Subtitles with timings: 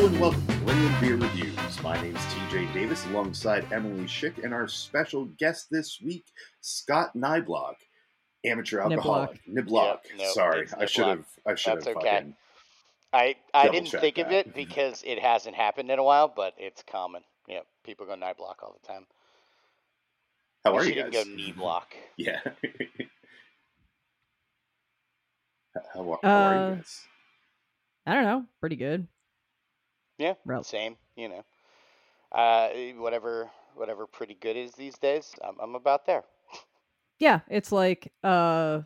[0.00, 1.82] Hello and welcome to Brilliant Beer Reviews.
[1.82, 6.24] My name is TJ Davis alongside Emily Schick and our special guest this week,
[6.62, 7.74] Scott Niblock,
[8.46, 9.42] amateur alcoholic.
[9.46, 9.98] Niblock.
[10.04, 12.08] Yep, no, Sorry, I should have I should That's have okay.
[12.12, 12.34] fucking
[13.12, 16.54] I I didn't check think of it because it hasn't happened in a while, but
[16.56, 17.20] it's common.
[17.46, 19.04] Yeah, people go night block all the time.
[20.64, 21.24] How Wish are you didn't guys?
[21.26, 21.94] go knee block.
[22.16, 22.40] Yeah.
[25.92, 27.00] how, are, how are Uh, you guys?
[28.06, 28.46] I don't know.
[28.60, 29.06] Pretty good.
[30.20, 30.96] Yeah, Rel- same.
[31.16, 31.44] You know,
[32.32, 35.34] uh, whatever whatever pretty good is these days.
[35.42, 36.24] I'm I'm about there.
[37.18, 38.82] Yeah, it's like uh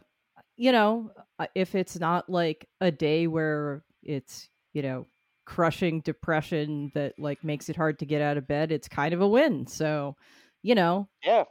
[0.56, 5.06] you know, uh, if it's not like a day where it's, you know,
[5.44, 9.20] crushing depression that like makes it hard to get out of bed, it's kind of
[9.20, 9.66] a win.
[9.66, 10.16] So,
[10.62, 11.44] you know, Yeah,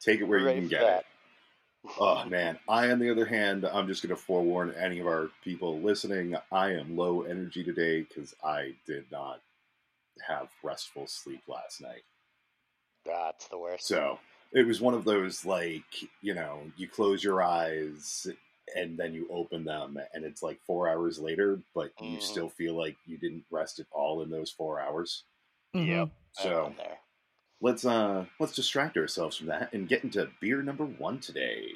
[0.00, 0.98] Take it where we're you can get that.
[1.00, 1.06] it.
[1.98, 5.30] Oh man, I on the other hand, I'm just going to forewarn any of our
[5.44, 6.36] people listening.
[6.50, 9.40] I am low energy today because I did not
[10.26, 12.02] have restful sleep last night.
[13.04, 13.86] That's the worst.
[13.86, 14.18] So
[14.52, 15.82] it was one of those like
[16.20, 18.26] you know you close your eyes
[18.76, 22.22] and then you open them and it's like four hours later, but you Mhm.
[22.22, 25.24] still feel like you didn't rest at all in those four hours.
[25.74, 25.86] mhm.
[25.88, 26.10] Yep.
[26.32, 26.98] So there.
[27.62, 31.68] Let's uh let's distract ourselves from that and get into beer number one today.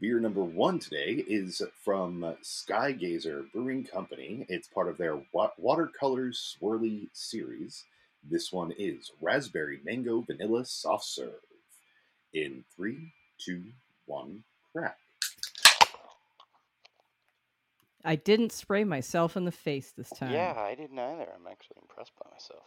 [0.00, 4.44] Beer number one today is from Sky Gazer Brewing Company.
[4.48, 7.84] It's part of their wa- watercolors swirly series.
[8.28, 11.34] This one is raspberry mango vanilla soft serve.
[12.32, 13.62] In three, two,
[14.06, 14.96] one, crack.
[18.04, 20.32] I didn't spray myself in the face this time.
[20.32, 21.28] Yeah, I didn't either.
[21.34, 22.64] I'm actually impressed by myself.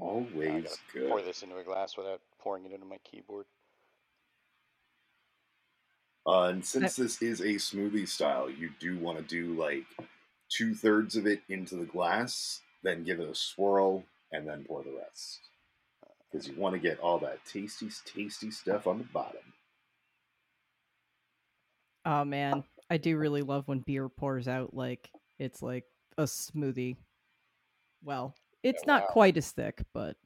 [0.00, 1.08] I Always gotta good.
[1.08, 3.46] pour this into a glass without pouring it into my keyboard.
[6.26, 9.86] Uh, and since this is a smoothie style, you do want to do like
[10.50, 14.82] two thirds of it into the glass, then give it a swirl, and then pour
[14.82, 15.40] the rest.
[16.30, 19.40] Because you want to get all that tasty, tasty stuff on the bottom.
[22.04, 25.84] Oh man, I do really love when beer pours out like it's like
[26.18, 26.96] a smoothie.
[28.04, 29.08] Well, it's not wow.
[29.08, 30.16] quite as thick, but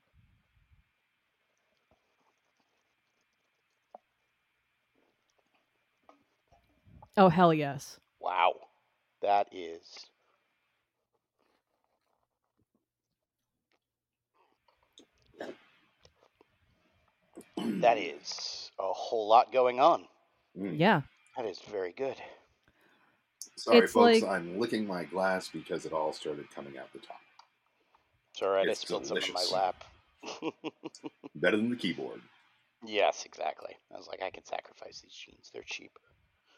[7.16, 7.98] Oh hell yes.
[8.20, 8.54] Wow,
[9.20, 10.06] that is.
[17.56, 20.06] That is a whole lot going on.
[20.58, 20.78] Mm.
[20.78, 21.02] Yeah.
[21.36, 22.16] That is very good.
[23.56, 26.98] Sorry, It's folks, like- I'm licking my glass because it all started coming out the
[27.00, 27.20] top.
[28.32, 28.66] It's all right.
[28.66, 29.84] It's I spilled some in my lap.
[31.34, 32.20] Better than the keyboard.
[32.86, 33.76] yes, exactly.
[33.92, 35.50] I was like, I can sacrifice these jeans.
[35.52, 35.92] They're cheap.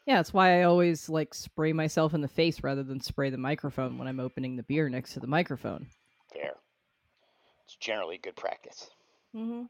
[0.05, 3.37] Yeah, it's why I always like spray myself in the face rather than spray the
[3.37, 5.87] microphone when I'm opening the beer next to the microphone.
[6.31, 6.53] Fair.
[7.65, 8.89] It's generally good practice.
[9.35, 9.63] Mm-hmm.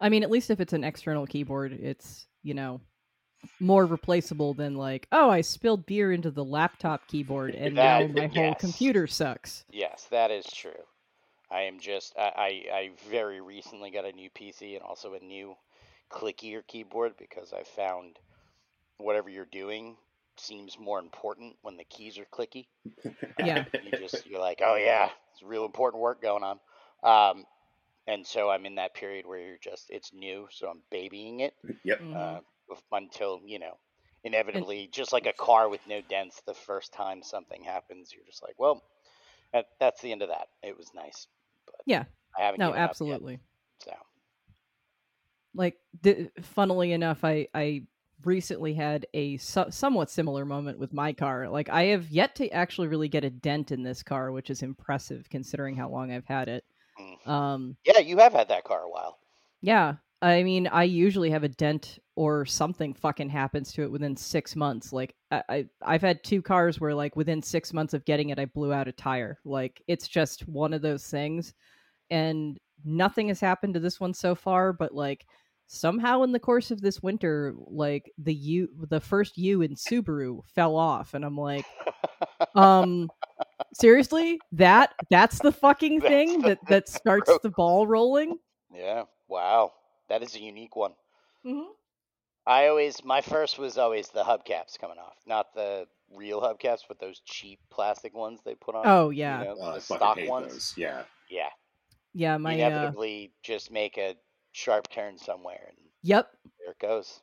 [0.00, 2.80] I mean, at least if it's an external keyboard, it's, you know,
[3.58, 8.14] more replaceable than like, oh, I spilled beer into the laptop keyboard and now That-
[8.14, 9.64] my whole computer sucks.
[9.70, 10.72] Yes, that is true.
[11.50, 12.32] I am just I,
[12.70, 15.56] I I very recently got a new PC and also a new
[16.10, 18.18] clickier keyboard because I found
[18.98, 19.96] whatever you're doing
[20.36, 22.66] seems more important when the keys are clicky.
[23.38, 23.64] Yeah.
[23.84, 26.60] You just you're like, oh yeah, it's real important work going on.
[27.02, 27.44] Um,
[28.06, 31.54] and so I'm in that period where you're just it's new, so I'm babying it
[31.84, 32.00] Yep.
[32.00, 32.16] Mhm.
[32.16, 32.42] uh, bef-
[32.92, 33.78] until you know
[34.24, 38.42] inevitably just like a car with no dents the first time something happens you're just
[38.42, 38.82] like well
[39.52, 41.26] that, that's the end of that it was nice
[41.66, 42.04] but Yeah.
[42.38, 43.38] i haven't no, up yet, absolutely.
[43.82, 43.92] so
[45.54, 47.82] Like, th- funnily enough, I I
[48.24, 51.48] recently had a so- somewhat similar moment with my car.
[51.48, 54.62] Like, I have yet to actually really get a dent in this car, which is
[54.62, 56.64] impressive considering how long I've had it.
[57.00, 57.26] Mm.
[57.28, 59.18] Um, yeah you have had that car a while
[59.62, 59.94] Yeah.
[60.22, 64.54] I mean, I usually have a dent or something fucking happens to it within six
[64.54, 64.92] months.
[64.92, 68.38] Like, I, I I've had two cars where, like, within six months of getting it,
[68.38, 69.38] I blew out a tire.
[69.46, 71.54] Like, it's just one of those things,
[72.10, 74.74] and nothing has happened to this one so far.
[74.74, 75.24] But like,
[75.66, 80.40] somehow in the course of this winter, like the U, the first U in Subaru
[80.54, 81.64] fell off, and I'm like,
[82.54, 83.08] um,
[83.72, 88.36] seriously, that that's the fucking That's thing the that that starts broke- the ball rolling.
[88.74, 89.72] yeah wow
[90.10, 90.92] that is a unique one
[91.46, 91.70] Mm-hmm.
[92.46, 96.98] I always my first was always the hubcaps coming off not the real hubcaps but
[96.98, 100.52] those cheap plastic ones they put on Oh you yeah, know, Uh, the stock ones
[100.52, 100.74] those.
[100.76, 101.02] Yeah.
[101.28, 101.48] yeah
[102.14, 102.36] yeah.
[102.36, 104.16] My uh, inevitably just make a
[104.52, 106.30] sharp turn somewhere and yep.
[106.58, 107.20] there it goes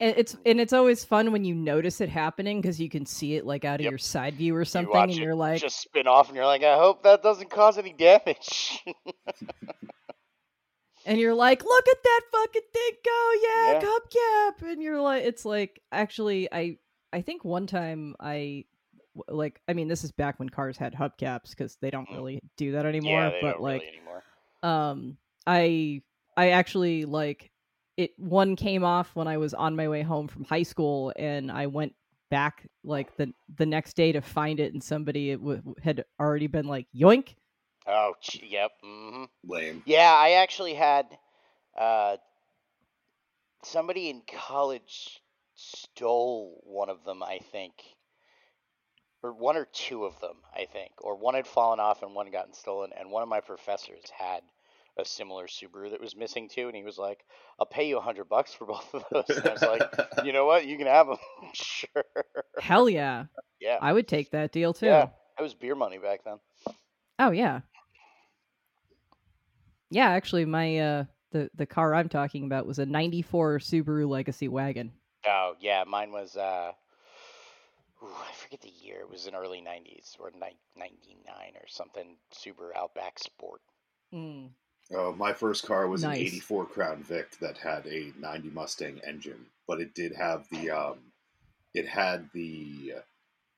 [0.00, 3.34] And it's and it's always fun when you notice it happening because you can see
[3.36, 3.90] it like out of Yep.
[3.90, 6.44] your side view or something, watch and it you're like, just spin off, and you're
[6.44, 8.84] like, I hope that doesn't cause any damage.
[11.06, 13.80] and you're like, look at that fucking thing go, yeah, Yeah.
[14.60, 16.78] hubcap, and you're like, it's like actually, I
[17.12, 18.64] I think one time I
[19.28, 22.16] like, I mean, this is back when cars had hubcaps because they don't Mm.
[22.16, 23.80] really do that anymore, yeah, they but don't like.
[23.82, 24.22] really anymore.
[24.62, 25.16] um
[25.46, 26.02] i
[26.36, 27.50] i actually like
[27.96, 31.52] it one came off when i was on my way home from high school and
[31.52, 31.94] i went
[32.30, 36.46] back like the the next day to find it and somebody it w- had already
[36.48, 37.36] been like yoink
[37.88, 38.72] Oh, gee, yep.
[38.82, 39.82] hmm Lame.
[39.86, 41.06] Yeah, I actually had
[41.78, 42.16] uh,
[43.62, 45.20] somebody in college
[45.54, 47.74] stole one of them, I think.
[49.22, 50.92] Or one or two of them, I think.
[50.98, 52.90] Or one had fallen off and one gotten stolen.
[52.98, 54.40] And one of my professors had
[54.98, 56.68] a similar Subaru that was missing too.
[56.68, 57.24] And he was like,
[57.58, 59.36] I'll pay you a hundred bucks for both of those.
[59.36, 59.82] And I was like,
[60.24, 60.66] you know what?
[60.66, 61.16] You can have them.
[61.54, 62.04] sure.
[62.60, 63.24] hell yeah
[63.60, 63.78] Yeah.
[63.82, 65.08] i would take that deal too Yeah.
[65.38, 66.38] It was beer money back then.
[67.18, 67.60] oh yeah
[69.96, 74.48] yeah actually my uh the the car i'm talking about was a 94 subaru legacy
[74.48, 74.92] wagon
[75.26, 76.36] Oh yeah, mine was.
[76.38, 76.72] uh
[78.02, 79.00] ooh, I forget the year.
[79.00, 82.16] It was in early '90s or ni- '99 or something.
[82.32, 83.60] Subaru Outback Sport.
[84.12, 84.50] mm.
[84.90, 86.04] Oh, my first car was Nice.
[86.04, 90.70] an '84 Crown Vic that had a '90 Mustang engine, but it did have the
[90.70, 91.12] um,
[91.74, 93.02] it had the uh,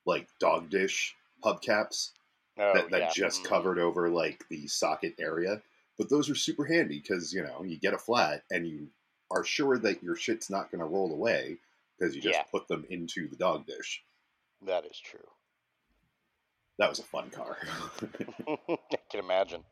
[0.07, 2.13] like dog dish hubcaps
[2.59, 3.11] Oh that, that yeah.
[3.11, 3.45] just mhm.
[3.45, 5.63] covered over like the socket area.
[5.99, 8.89] But those are super handy because you know you get a flat and you
[9.31, 11.59] are sure that your shit's not going to roll away
[11.99, 12.45] because you just Yeah.
[12.51, 14.03] put them into the dog dish.
[14.63, 15.27] That is true.
[16.79, 17.59] That was a fun car.
[18.49, 18.79] I
[19.11, 19.65] can imagine.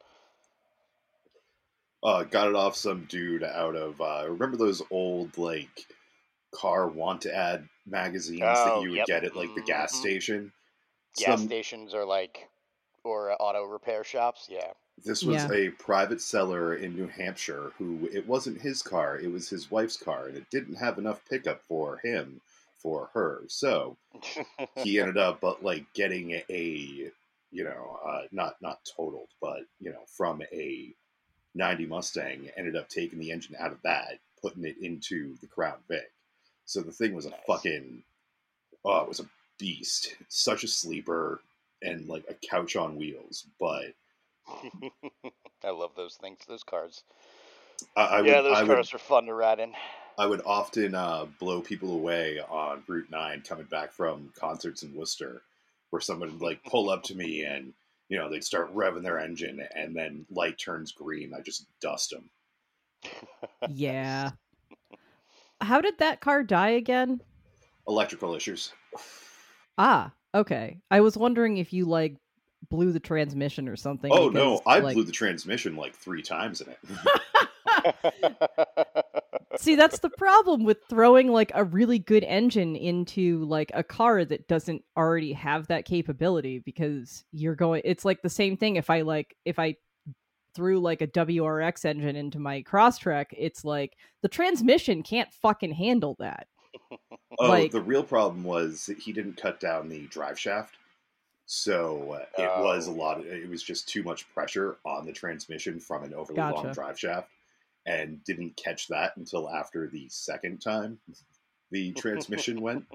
[2.02, 5.87] uh, got it off some dude out of uh, remember those old like
[6.55, 9.06] car want to add magazines that Oh, you would yep.
[9.06, 10.00] get at like the gas Mhm.
[10.00, 10.52] station.
[11.17, 12.49] Gas Some- stations are like,
[13.05, 14.49] or uh, auto repair shops.
[14.50, 14.73] Yeah.
[15.04, 15.52] This was Yeah.
[15.52, 19.96] a private seller in New Hampshire who it wasn't his car, it was his wife's
[19.96, 22.40] car, and it didn't have enough pickup for him
[22.78, 23.43] for her.
[23.48, 23.96] So
[24.76, 27.10] he ended up but like getting a
[27.52, 30.93] you know, uh, not not totaled, but you know, from a
[31.54, 35.78] 90 Mustang, ended up taking the engine out of that, putting it into the Crown
[35.88, 36.10] Vic.
[36.64, 37.40] So the thing was a Nice.
[37.46, 38.02] fucking
[38.84, 39.28] oh, it was a
[39.58, 40.16] beast.
[40.28, 41.40] Such a sleeper
[41.82, 43.94] and like a couch on wheels, but
[45.64, 46.38] I love those things.
[46.48, 47.02] Those cars.
[47.96, 49.72] I, I yeah, would, those I would cars are fun to ride in.
[50.19, 54.94] I would often uh, blow people away on Route 9 coming back from concerts in
[54.94, 55.43] Worcester,
[55.90, 57.75] where someone would like pull up to me and,
[58.08, 61.34] you know, they'd start revving their engine and then light turns green.
[61.34, 62.31] I just dust them.
[63.69, 64.31] yeah
[65.60, 67.20] how did that car die again
[67.88, 68.72] Electrical issues.
[69.78, 70.81] Ah, okay.
[70.90, 72.16] I was wondering if you like
[72.68, 74.10] blew the transmission or something.
[74.12, 74.60] Oh, no.
[74.66, 76.78] I like- blew the transmission like three times in it.
[79.58, 84.24] See, that's the problem with throwing like a really good engine into like a car
[84.24, 88.90] that doesn't already have that capability because you're going it's like the same thing if
[88.90, 89.76] I like if I
[90.54, 96.16] threw like a WRX engine into my Crosstrek, it's like the transmission can't fucking handle
[96.18, 96.46] that.
[97.38, 100.76] Oh, Like- the real problem was he didn't cut down the drive shaft.
[101.47, 102.95] So uh, it was a Oh.
[102.95, 103.21] lot.
[103.21, 106.99] Of, it was just too much pressure on the transmission from an overly long drive
[106.99, 107.31] shaft,
[107.87, 110.99] and didn't catch that until after the second time
[111.71, 112.85] the transmission went.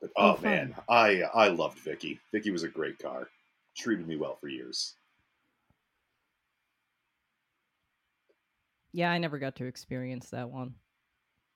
[0.00, 2.18] But, Oh, oh man, I I loved Vicky.
[2.32, 3.28] Vicky was a great car.
[3.76, 4.94] Treated me well for years.
[8.92, 10.74] Yeah, I never got to experience that one.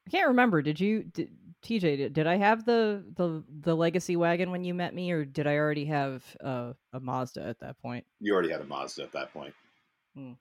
[0.07, 0.63] I can't remember.
[0.63, 1.31] Did you, did,
[1.63, 1.81] TJ?
[1.81, 5.47] Did, did I have the the the legacy wagon when you met me, or did
[5.47, 8.07] I already have uh, a Mazda at that point?
[8.21, 9.55] You already had a Mazda at that point.
[10.15, 10.33] Hmm.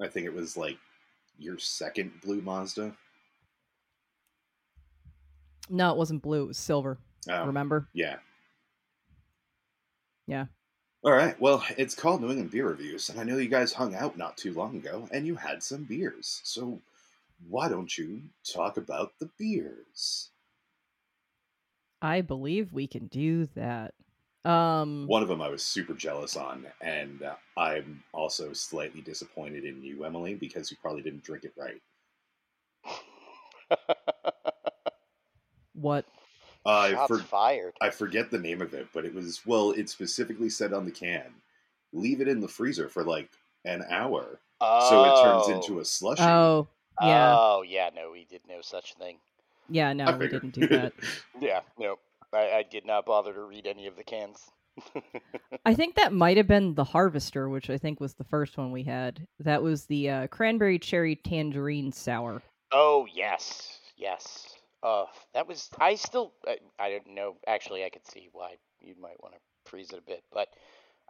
[0.00, 0.78] I think it was like
[1.38, 2.94] your second blue Mazda.
[5.68, 6.44] No, it wasn't blue.
[6.44, 6.98] It was silver.
[7.28, 7.88] Oh, Remember?
[7.92, 8.16] Yeah.
[10.26, 10.46] Yeah.
[11.04, 11.38] All right.
[11.40, 14.36] Well, it's called New England Beer Reviews, and I know you guys hung out not
[14.36, 16.40] too long ago, and you had some beers.
[16.44, 16.80] So
[17.48, 20.30] why don't you talk about the beers?
[22.02, 23.94] I believe we can do that.
[24.44, 29.64] Um, One of them I was super jealous on, and uh, I'm also slightly disappointed
[29.64, 31.80] in you, Emily, because you probably didn't drink it right.
[35.74, 36.06] what?
[36.64, 37.74] I Shots for, fired.
[37.80, 40.90] I forget the name of it, but it was well, it specifically said on the
[40.90, 41.26] can,
[41.92, 43.30] leave it in the freezer for like
[43.64, 45.52] an hour, so it turns Oh.
[45.54, 46.22] into a slushy.
[46.22, 46.68] Oh,
[47.00, 47.34] Yeah.
[47.36, 49.18] Oh yeah, no, we did no such thing.
[49.68, 50.42] Yeah, no, I we figured.
[50.42, 50.92] didn't do that.
[51.40, 51.98] Yeah, no,
[52.32, 54.50] I, I did not bother to read any of the cans.
[55.64, 58.72] I think that might have been the Harvester, which I think was the first one
[58.72, 59.26] we had.
[59.38, 62.42] That was the uh, cranberry cherry tangerine sour.
[62.72, 64.46] oh yes, yes.
[64.82, 65.04] Uh,
[65.34, 65.68] that was.
[65.78, 66.32] I still.
[66.46, 67.36] I, I didn't know.
[67.46, 69.40] Actually, I could see why you might want to
[69.70, 70.48] freeze it a bit, but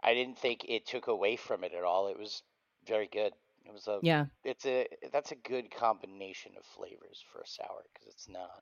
[0.03, 2.07] I didn't think it took away from it at all.
[2.07, 2.43] It was
[2.87, 3.31] very good.
[3.71, 3.99] It was a.
[4.01, 4.85] Yeah, It's a.
[5.13, 8.61] That's a good combination of flavors for a sour because it's not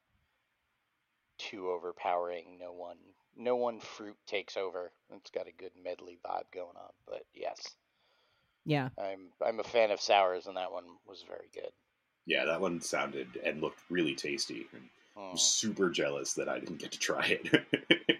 [1.40, 2.60] too overpowering.
[2.60, 2.98] No one.
[3.36, 4.92] No one fruit takes over.
[5.12, 6.92] It's got a good medley vibe going on.
[7.08, 7.76] But yes,
[8.66, 8.90] yeah.
[9.00, 9.30] I'm.
[9.44, 11.72] I'm a fan of sours, and that one was very good.
[12.28, 14.68] Yeah, that one sounded and looked really tasty.
[14.74, 15.38] I'm Mm.
[15.40, 18.20] super jealous that I didn't get to try it.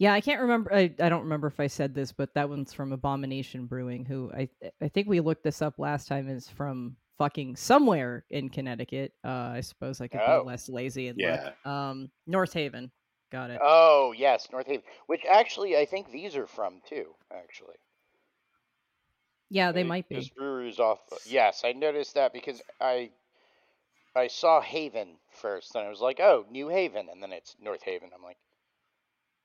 [0.00, 0.74] Yeah, I can't remember.
[0.74, 4.32] I, I don't remember if I said this, but that one's from Abomination Brewing, who
[4.34, 4.48] I
[4.82, 9.14] I think we looked this up last time is from fucking somewhere in Connecticut.
[9.24, 10.40] Uh, I suppose I could Oh.
[10.42, 11.52] be less lazy and Yeah.
[11.64, 11.66] look.
[11.66, 12.92] Um, North Haven.
[13.30, 13.62] Got it.
[13.62, 14.84] Oh yes, North Haven.
[15.06, 17.14] Which actually, I think these are from too.
[17.30, 17.76] Actually,
[19.50, 20.30] yeah, they Like, might This be.
[20.30, 21.00] brewery's off.
[21.26, 23.12] Yes, I noticed that because I
[24.14, 27.82] I saw Haven first, and I was like, oh, New Haven, and then it's North
[27.82, 28.10] Haven.
[28.14, 28.38] I'm like,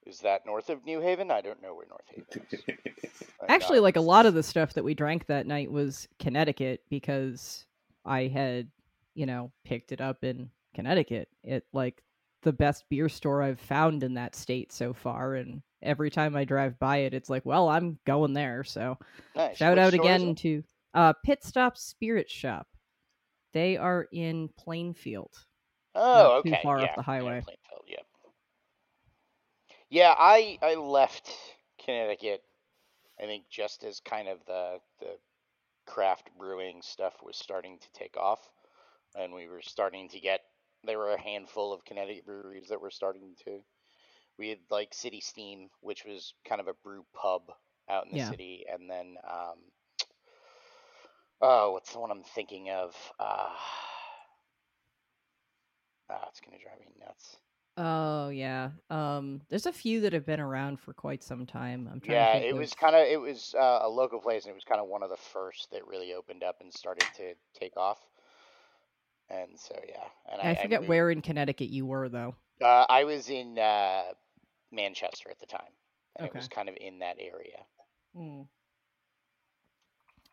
[0.05, 1.31] is that north of New Haven?
[1.31, 3.09] I don't know where North Haven is.
[3.49, 7.65] Actually, like a lot of the stuff that we drank that night was Connecticut because
[8.05, 8.67] I had,
[9.13, 11.29] you know, picked it up in Connecticut.
[11.43, 12.03] It like
[12.43, 16.45] the best beer store I've found in that state so far, and every time I
[16.45, 18.63] drive by it, it's like, well, I'm going there.
[18.63, 18.97] So
[19.35, 19.57] Nice.
[19.57, 22.67] shout Which out again to uh, Pit Stop Spirit Shop.
[23.53, 25.33] They are in Plainfield.
[25.95, 26.59] Oh, not too okay.
[26.61, 27.41] far off yeah, the yeah, highway.
[27.41, 28.01] Plainfield, yeah.
[29.95, 31.31] Yeah, I I left
[31.85, 32.43] Connecticut.
[33.21, 35.17] I think just as kind of the the
[35.87, 38.39] craft brewing stuff was starting to take off,
[39.15, 40.41] and we were starting to get.
[40.85, 43.61] There were a handful of Connecticut breweries that were starting to.
[44.39, 47.51] We had like City Steam, which was kind of a brew pub
[47.89, 48.21] out in the Yeah.
[48.21, 49.59] city, and then um,
[51.41, 52.95] oh, what's the one I'm thinking of?
[53.19, 53.49] Uh,
[56.11, 57.37] ah, it's gonna drive me nuts.
[57.77, 58.69] Oh yeah.
[58.89, 61.89] Um, there's a few that have been around for quite some time.
[61.91, 64.45] I'm trying Yeah, to think it was kind of it was uh, a local place,
[64.45, 67.07] and it was kind of one of the first that really opened up and started
[67.17, 67.99] to take off.
[69.29, 72.35] And so yeah, and I, I forget moved- where in Connecticut you were though.
[72.61, 74.03] Uh, I was in uh,
[74.71, 75.73] Manchester at the time,
[76.15, 77.65] and it was kind of in that area.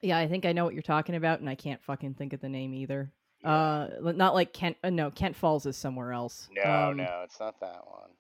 [0.01, 2.41] Yeah, I think I know what you're talking about, and I can't fucking think of
[2.41, 3.13] the name either.
[3.43, 3.51] Yeah.
[3.51, 4.77] Uh, not like Kent.
[4.85, 6.49] Uh, no, Kent Falls is somewhere else.
[6.55, 8.11] no, Um, no, it's not that one.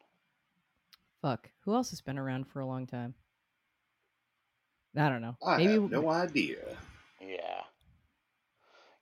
[1.20, 1.50] Fuck.
[1.60, 3.14] Who else has been around for a long time?
[4.96, 5.36] I don't know.
[5.46, 6.58] I Maybe have no idea.
[7.20, 7.62] Yeah,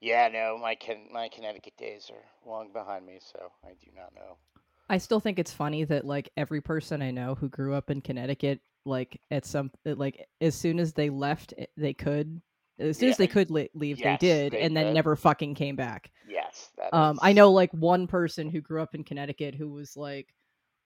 [0.01, 4.15] yeah, no, my Con- my Connecticut days are long behind me, so I do not
[4.15, 4.37] know.
[4.89, 8.01] I still think it's funny that like every person I know who grew up in
[8.01, 12.41] Connecticut, like at some like as soon as they left, eh, they could.
[12.81, 14.95] As soon as they could li- leave, Yes, they did, they and then did.
[14.95, 16.11] never fucking came back.
[16.29, 20.35] Yes, Um, I know like one person who grew up in Connecticut who was like,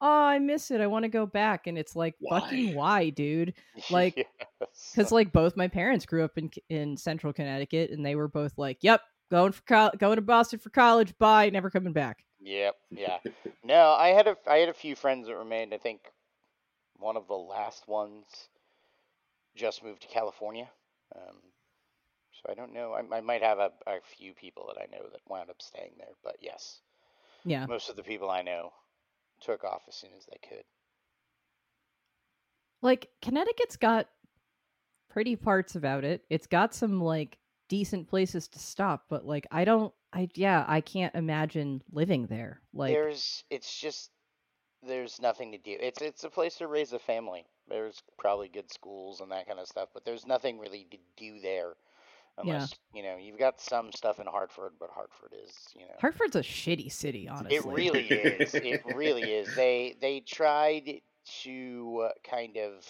[0.00, 0.80] "Oh, I miss it.
[0.80, 3.00] I want to go back." And it's like, fucking Why?
[3.04, 3.54] why, dude?
[3.90, 4.92] like, Yes.
[4.94, 8.58] Because like both my parents grew up in in Central Connecticut, and they were both
[8.58, 11.16] like, "Yep, going for col- going to Boston for college.
[11.18, 12.74] Bye, never coming back." Yep.
[12.90, 13.18] Yeah.
[13.62, 15.72] No, I had a I had a few friends that remained.
[15.72, 16.00] I think
[16.98, 18.24] one of the last ones
[19.54, 20.68] just moved to California.
[21.14, 21.36] Um,
[22.44, 22.92] so I don't know.
[22.92, 25.92] I, I might have a, a few people that I know that wound up staying
[25.98, 26.14] there.
[26.22, 26.80] But yes,
[27.44, 28.72] Yeah, most of the people I know
[29.40, 30.64] took off as soon as they could.
[32.82, 34.08] like Connecticut's got
[35.08, 36.24] pretty parts about it.
[36.30, 39.92] It's got some like decent places to stop, but like I don't.
[40.12, 42.60] I yeah, I can't imagine living there.
[42.72, 44.10] Like there's it's just
[44.82, 45.76] there's nothing to do.
[45.80, 47.46] It's it's a place to raise a family.
[47.68, 51.40] There's probably good schools and that kind of stuff, but there's nothing really to do
[51.40, 51.74] there.
[52.36, 56.34] Unless you know you've got some stuff in Hartford, but Hartford is you know Hartford's
[56.36, 57.56] a shitty city, honestly.
[57.56, 58.54] It really is.
[58.54, 59.54] It really is.
[59.54, 61.00] They they tried
[61.42, 62.84] to kind of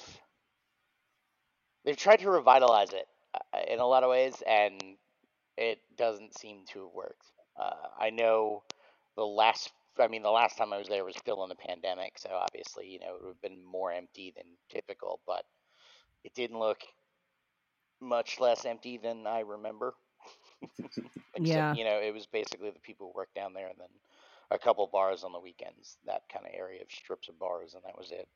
[1.84, 4.80] they've tried to revitalize it uh, in a lot of ways, and
[5.58, 7.26] it doesn't seem to have worked.
[7.60, 8.62] Uh, I know
[9.16, 9.72] the last.
[9.98, 12.88] I mean, the last time I was there was still in the pandemic, so obviously,
[12.88, 15.44] you know, it would have been more empty than typical, but
[16.24, 16.80] it didn't look
[18.04, 19.94] much less empty than I remember.
[20.78, 21.74] Except, Yeah.
[21.74, 23.88] you know, it was basically the people who worked down there, and then
[24.50, 27.82] a couple bars on the weekends, that kind of area of strips of bars, and
[27.84, 28.28] that was it.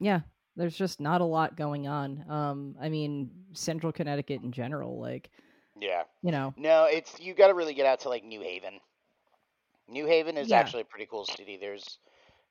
[0.00, 0.20] Yeah,
[0.56, 2.24] there's just not a lot going on.
[2.28, 5.30] Um, I mean, Central Connecticut in general, like
[5.76, 6.04] Yeah.
[6.22, 6.52] You know.
[6.56, 8.80] No, it's you got to really get out to like New Haven.
[9.88, 10.58] New Haven is Yeah.
[10.58, 11.56] actually a pretty cool city.
[11.56, 11.98] There's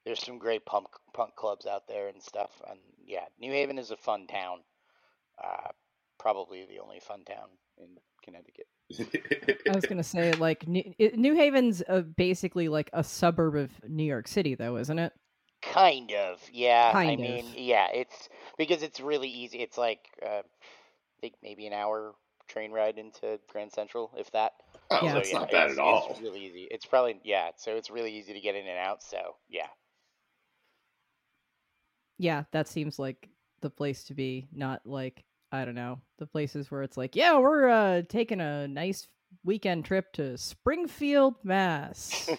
[0.05, 2.51] there's some great punk punk clubs out there and stuff.
[2.69, 4.59] And yeah, New Haven is a fun town.
[5.43, 5.69] Uh,
[6.19, 8.67] probably the only fun town in Connecticut.
[9.67, 10.83] I was gonna say like New,
[11.15, 15.13] New Haven's uh, basically like a suburb of New York City, though, isn't it?
[15.61, 16.95] Kind of, yeah.
[17.03, 19.59] I Kind mean, yeah, it's because it's really easy.
[19.59, 22.15] It's like uh, I think maybe an hour
[22.47, 24.53] train ride into Grand Central, if that.
[24.91, 25.13] oh, Yeah.
[25.13, 26.07] that's So, not bad it's, at all.
[26.11, 26.67] It's really easy.
[26.71, 27.51] It's probably yeah.
[27.57, 29.03] So it's really easy to get in and out.
[29.03, 29.67] So yeah,
[32.17, 33.29] Yeah, that seems like
[33.61, 34.47] the place to be.
[34.53, 38.68] Not like I don't know the places where it's like, yeah, we're uh, taking a
[38.68, 39.08] nice
[39.44, 42.29] weekend trip to Springfield, Mass.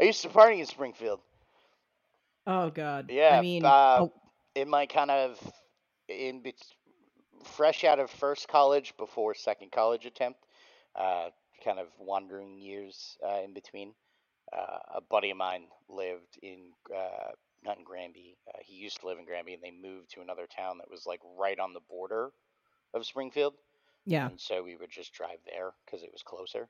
[0.00, 1.20] I used to party in Springfield.
[2.46, 3.10] oh God.
[3.10, 4.12] Yeah, I mean, uh, oh,
[4.54, 5.38] in my kind of
[6.08, 6.54] in bet-
[7.44, 10.40] fresh out of first college before second college attempt,
[10.96, 11.28] uh,
[11.64, 13.94] kind of wandering years uh, in between.
[14.52, 16.58] Uh, a buddy of mine lived in
[16.92, 17.30] uh,
[17.64, 18.38] not in Granby.
[18.48, 21.06] Uh, he used to live in Granby, and they moved to another town that was
[21.06, 22.32] like right on the border
[22.94, 23.54] of Springfield.
[24.06, 24.28] yeah.
[24.28, 26.68] And so we would just drive there because it was closer.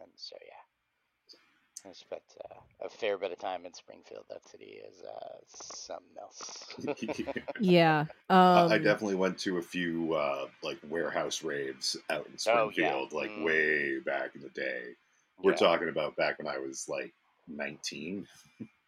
[0.00, 4.26] And so yeah, I spent uh, a fair bit of time in Springfield.
[4.30, 6.74] That city is uh, something else.
[7.60, 8.06] Yeah.
[8.54, 12.70] I Um, I definitely went to a few uh, like warehouse raves out in Oh,
[12.74, 12.96] yeah.
[12.96, 13.36] Springfield, like Mm.
[13.36, 14.94] way back in the day.
[15.42, 15.54] We're Yeah.
[15.54, 17.12] talking about back when I was like
[17.48, 18.26] 19.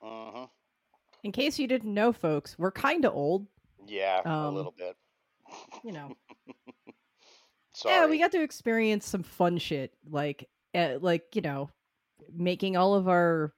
[0.01, 0.47] hmm
[1.27, 3.47] in case you didn't know, folks, we're kind of old.
[3.87, 4.97] Yeah, a Um, little bit.
[5.83, 6.17] You know.
[7.85, 11.69] Yeah, we got to experience some fun shit, like, uh, like you know,
[12.33, 13.53] making all of our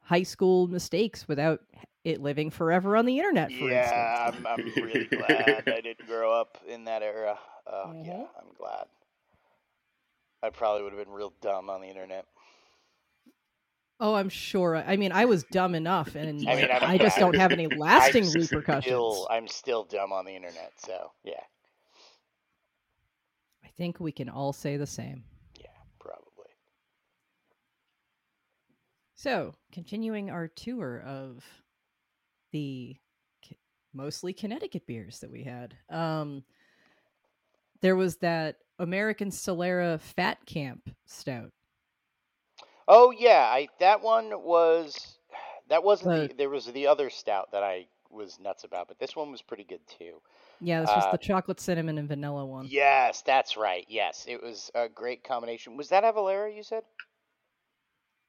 [0.00, 1.60] high school mistakes without
[2.04, 3.52] it living forever on the internet.
[3.52, 4.34] For Yeah, instance.
[4.34, 7.38] I'm, I'm really glad I didn't grow up in that era.
[7.66, 8.28] Oh, yeah, Mhm.
[8.38, 8.86] I'm glad.
[10.42, 12.26] I probably would have been real dumb on the internet.
[14.04, 14.74] Oh, I'm sure.
[14.76, 18.24] I mean, I was dumb enough, and I mean, I'm- just don't have any lasting
[18.26, 18.84] I'm repercussions.
[18.86, 21.34] Still, I'm still dumb on the internet, so yeah,
[23.64, 25.22] I think we can all say the same.
[25.56, 25.66] yeah,
[26.00, 26.50] probably.
[29.14, 31.44] So, continuing our tour of
[32.50, 32.96] the
[33.94, 36.42] mostly Connecticut beers that we had, um,
[37.82, 41.52] there was that American Solera Fat Camp Stout.
[42.88, 45.18] Oh yeah, I that one was
[45.68, 48.98] that wasn't the, The- there was the other stout that I was nuts about, but
[48.98, 50.20] this one was pretty good too.
[50.60, 52.66] Yeah, this was Uh, the chocolate cinnamon and vanilla one.
[52.66, 53.84] Yes, that's right.
[53.88, 55.76] Yes, it was a great combination.
[55.76, 56.84] Was that Avalera you said?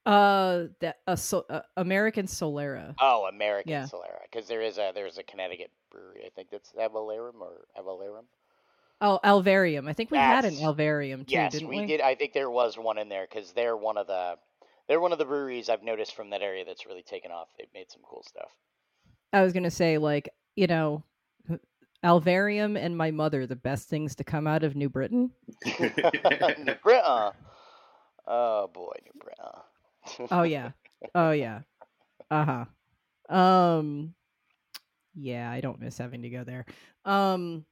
[0.06, 2.94] Uh, that uh, so, uh, American Solera.
[3.00, 3.86] Oh, American Yeah.
[3.86, 6.24] Solera, because there is a there's a Connecticut brewery.
[6.26, 8.26] I think that's Avalerum or Avalerum.
[9.06, 9.90] Oh, Alvarium.
[9.90, 11.86] I think we had an Alvarium too, yes, didn't we, we?
[11.86, 12.00] did.
[12.00, 14.36] I think there was one in there because they're one of the
[14.88, 17.50] they're one of the breweries I've noticed from that area that's really taken off.
[17.58, 18.50] They've made some cool stuff.
[19.34, 21.04] I was gonna say, like, you know,
[22.02, 25.32] Alvarium and my mother, the best things to come out of New Britain.
[25.66, 27.32] New Britain.
[28.26, 30.30] Oh boy, New Britain.
[30.32, 30.72] Oh yeah,
[31.14, 31.60] oh yeah,
[32.32, 32.66] uh
[33.30, 33.36] huh.
[33.36, 34.14] Um,
[35.14, 36.66] yeah, I don't miss having to go there.
[37.04, 37.66] Um,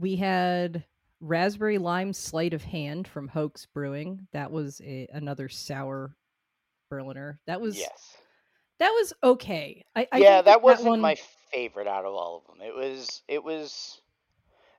[0.00, 0.84] we had
[1.20, 4.26] raspberry lime sleight of hand from Hoax Brewing.
[4.32, 6.16] That was a, another sour
[6.88, 7.38] Berliner.
[7.46, 8.16] That was yes.
[8.78, 9.84] that was okay.
[9.94, 11.16] I, I yeah, that wasn't one, my
[11.52, 12.66] favorite out of all of them.
[12.66, 14.00] It was it was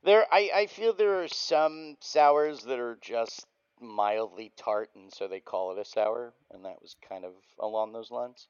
[0.04, 3.46] there I I feel there are some sours that are just
[3.80, 7.94] mildly tart and so they call it a sour and that was kind of along
[7.94, 8.48] those lines.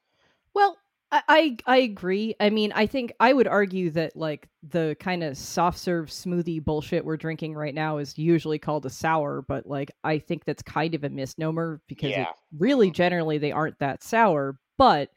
[0.54, 0.76] Well,
[1.12, 2.34] I, I agree.
[2.40, 6.64] I mean, I think I would argue that like the kind of soft serve smoothie
[6.64, 10.62] bullshit we're drinking right now is usually called a sour, but like I think that's
[10.62, 12.26] kind of a misnomer because it,
[12.58, 12.94] really mm-hmm.
[12.94, 14.58] generally they aren't that sour.
[14.78, 15.10] But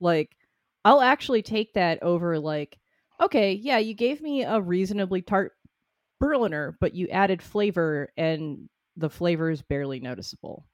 [0.00, 0.34] like
[0.82, 2.78] I'll actually take that over like
[3.20, 5.52] okay, yeah, you gave me a reasonably tart
[6.20, 10.64] Berliner, but you added flavor and the flavor is barely noticeable.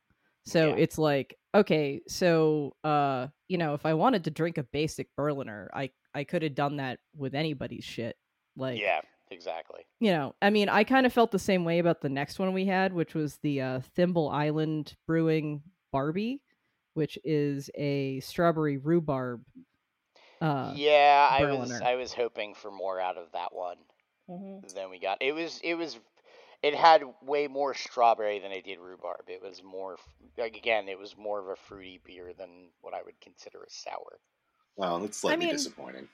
[0.51, 0.75] So Yeah.
[0.79, 5.71] it's like, okay, so uh, you know, if I wanted to drink a basic Berliner,
[5.73, 8.17] I I could have done that with anybody's shit.
[8.57, 9.87] Like yeah, exactly.
[10.01, 12.53] you know, I mean, I kind of felt the same way about the next one
[12.53, 16.43] we had, which was the uh, Thimble Island Brewing Barbie,
[16.95, 19.43] which is a strawberry rhubarb.
[20.41, 23.77] Uh, yeah, I was I was hoping for more out of that one
[24.29, 24.75] mhm.
[24.75, 25.19] than we got.
[25.21, 26.01] It was it was
[26.63, 29.25] it had way more strawberry than it did rhubarb.
[29.29, 29.97] It was more
[30.37, 33.71] like again, it was more of a fruity beer than what I would consider a
[33.71, 34.19] sour.
[34.77, 36.09] Well, that's slightly mean- disappointing.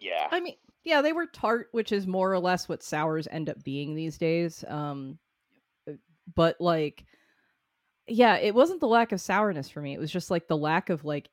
[0.00, 0.28] Yeah.
[0.30, 3.62] I mean, yeah, they were tart, which is more or less what sours end up
[3.62, 4.64] being these days.
[4.66, 5.18] Um,
[5.86, 5.92] uh,
[6.34, 7.04] but like,
[8.08, 9.92] yeah, it wasn't the lack of sourness for me.
[9.92, 11.28] It was just like the lack of like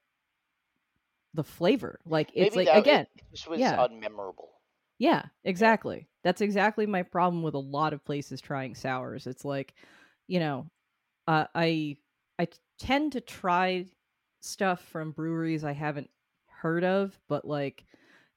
[1.34, 2.02] the flavor.
[2.06, 3.78] Like it's Maybe like that again, it just was yeah.
[3.78, 4.50] unmemorable.
[4.98, 6.09] yeah, exactly.
[6.24, 9.26] That's exactly my problem with a lot of places trying sours.
[9.28, 9.74] It's like,
[10.28, 10.70] you know,
[11.28, 11.98] uh, I
[12.80, 13.86] tend to try
[14.42, 16.10] stuff from breweries I haven't
[16.48, 17.86] heard of, but like,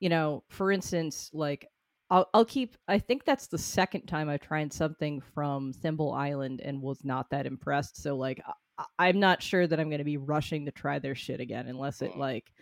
[0.00, 1.66] you know, for instance, like
[2.10, 2.76] I'll I'll keep.
[2.88, 7.30] I think that's the second time I've tried something from Thimble Island and was not
[7.30, 8.02] that impressed.
[8.02, 8.42] So like,
[8.78, 11.68] I, I'm not sure that I'm going to be rushing to try their shit again
[11.68, 12.18] unless it Mm.
[12.18, 12.52] like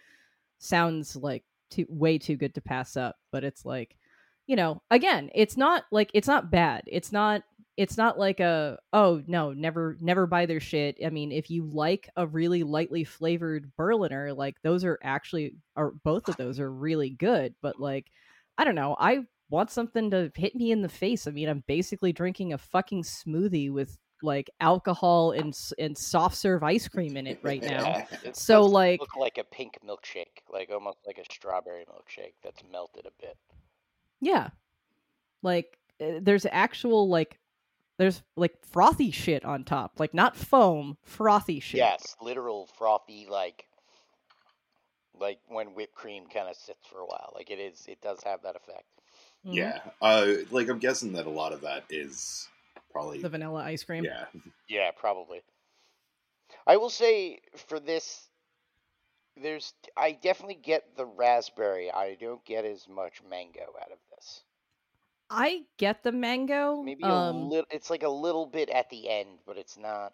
[0.58, 3.16] sounds like too way too good to pass up.
[3.32, 3.96] But it's like,
[4.50, 6.82] you know, again, it's not like it's not bad.
[6.88, 7.44] It's not
[7.76, 10.96] it's not like a oh no, never never buy their shit.
[11.06, 15.92] I mean, if you like a really lightly flavored Berliner, like those are actually are
[16.02, 18.10] both of those are really good, but like
[18.58, 21.28] I don't know, I want something to hit me in the face.
[21.28, 26.64] I mean, I'm basically drinking a fucking smoothie with like alcohol and and soft serve
[26.64, 28.04] ice cream in it right now.
[28.24, 28.32] Yeah.
[28.32, 33.06] So, like- look like a pink milkshake, like almost like a strawberry milkshake that's melted
[33.06, 33.36] a bit.
[34.20, 34.50] Yeah.
[35.42, 37.38] Like uh, there's actual like
[37.98, 39.98] there's like frothy shit on top.
[39.98, 41.78] Like not foam, frothy shit.
[41.78, 43.66] Yes, literal frothy like
[45.18, 47.32] like when whipped cream kind of sits for a while.
[47.34, 48.84] Like it is it does have that effect.
[49.46, 49.54] Mhm.
[49.54, 52.48] Yeah, uh, like I'm guessing that a lot of that is
[52.92, 54.04] probably The vanilla ice cream.
[54.04, 54.24] yeah.
[54.68, 55.40] Yeah, probably.
[56.66, 58.28] I will say for this
[59.36, 61.90] there's I definitely get the raspberry.
[61.90, 64.09] I don't get as much mango out of this.
[65.30, 66.82] I get the mango.
[66.82, 70.12] Maybe a um little it's like a little bit at the end, but it's not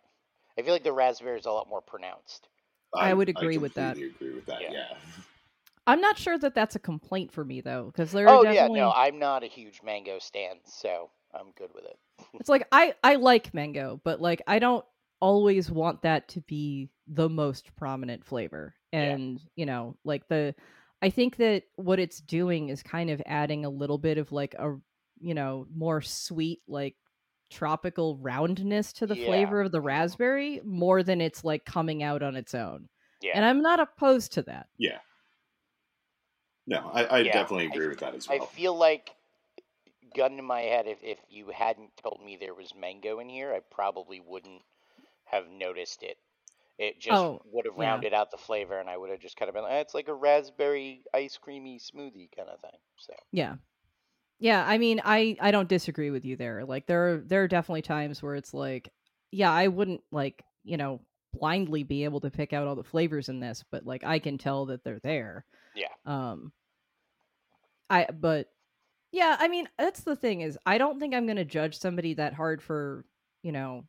[0.58, 2.48] I feel like the raspberry is a lot more pronounced.
[2.94, 3.96] I would agree with that.
[3.96, 4.62] completely Agree with that.
[4.62, 4.72] Yeah.
[4.72, 4.96] Yeah.
[5.88, 8.66] I'm not sure that that's a complaint for me though, because there Oh are yeah,
[8.68, 11.98] no, I'm not a huge mango stan, so I'm good with it.
[12.34, 14.84] it's like I I like mango, but like I don't
[15.20, 18.74] always want that to be the most prominent flavor.
[18.92, 19.00] Yeah.
[19.00, 20.54] And, you know, like the
[21.02, 24.54] I think that what it's doing is kind of adding a little bit of like
[24.58, 24.76] a
[25.20, 26.96] you know, more sweet like
[27.50, 29.26] tropical roundness to the Yeah.
[29.26, 32.88] flavor of the raspberry more than it's like coming out on its own.
[33.22, 33.32] Yeah.
[33.36, 34.66] And I'm not opposed to that.
[34.78, 34.98] Yeah.
[36.66, 38.42] No, I, I Yeah, definitely I- agree with that as well.
[38.42, 39.10] I feel like
[40.14, 43.52] gun to my head if if you hadn't told me there was mango in here,
[43.52, 44.62] I probably wouldn't
[45.26, 46.18] have noticed it.
[46.78, 47.84] It just Oh, would have yeah.
[47.90, 49.94] rounded out the flavor and I would have just kind of been like, "Eh, it's
[49.94, 52.78] like a raspberry ice creamy smoothie kind of thing.
[52.98, 53.56] So Yeah.
[54.38, 56.64] Yeah, I mean, I I don't disagree with you there.
[56.64, 58.92] Like there are there are definitely times where it's like,
[59.30, 61.00] yeah, I wouldn't like, you know,
[61.32, 64.36] blindly be able to pick out all the flavors in this, but like I can
[64.38, 65.46] tell that they're there.
[65.74, 65.88] Yeah.
[66.04, 66.52] Um
[67.90, 68.48] I but
[69.12, 72.14] yeah, I mean, that's the thing is I don't think I'm going to judge somebody
[72.14, 73.06] that hard for,
[73.42, 73.84] you know,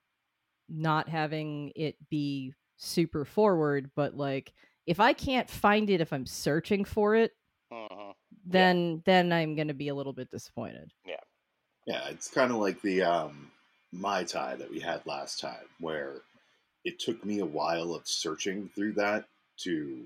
[0.69, 4.53] not having it be super forward, but like
[4.87, 7.33] if I can't find it if I'm searching for it,
[7.71, 8.06] mhm.
[8.45, 10.91] Then then I'm going to be a little bit disappointed.
[11.05, 11.15] Yeah,
[11.85, 13.51] Yeah, it's kind of like the um,
[13.91, 16.21] Mai Tai that we had last time, where
[16.85, 19.25] it took me a while of searching through that
[19.57, 20.05] to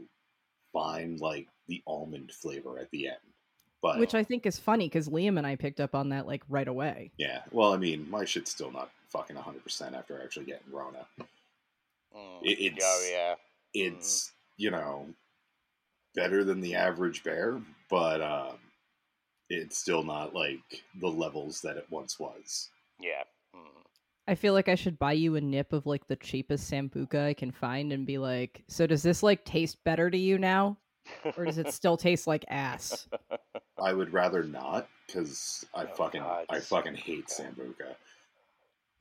[0.74, 3.18] find like the almond flavor at the end.
[3.82, 6.44] But Which I think is funny because Liam and I picked up on that like
[6.50, 7.12] right away.
[7.18, 11.06] yeah, well, I mean, my shit's still not fucking 100% after actually getting Rona.
[12.16, 12.40] Mm.
[12.44, 13.36] It- it's- oh yeah.
[13.74, 15.08] It's, you know,
[16.16, 18.58] better than the average bear, but um,
[19.50, 20.60] it's still not like
[21.00, 22.70] the levels that it once was.
[23.00, 23.24] Yeah.
[23.56, 23.60] Mm.
[24.28, 27.34] I feel like I should buy you a nip of like the cheapest sambuca I
[27.34, 30.78] can find and be like, so does this like taste better to you now?
[31.38, 33.08] Or does it still taste like ass?
[33.82, 37.56] I would rather not because I Oh, fucking God, I fucking hate Sambuca.
[37.58, 37.96] Sambuca.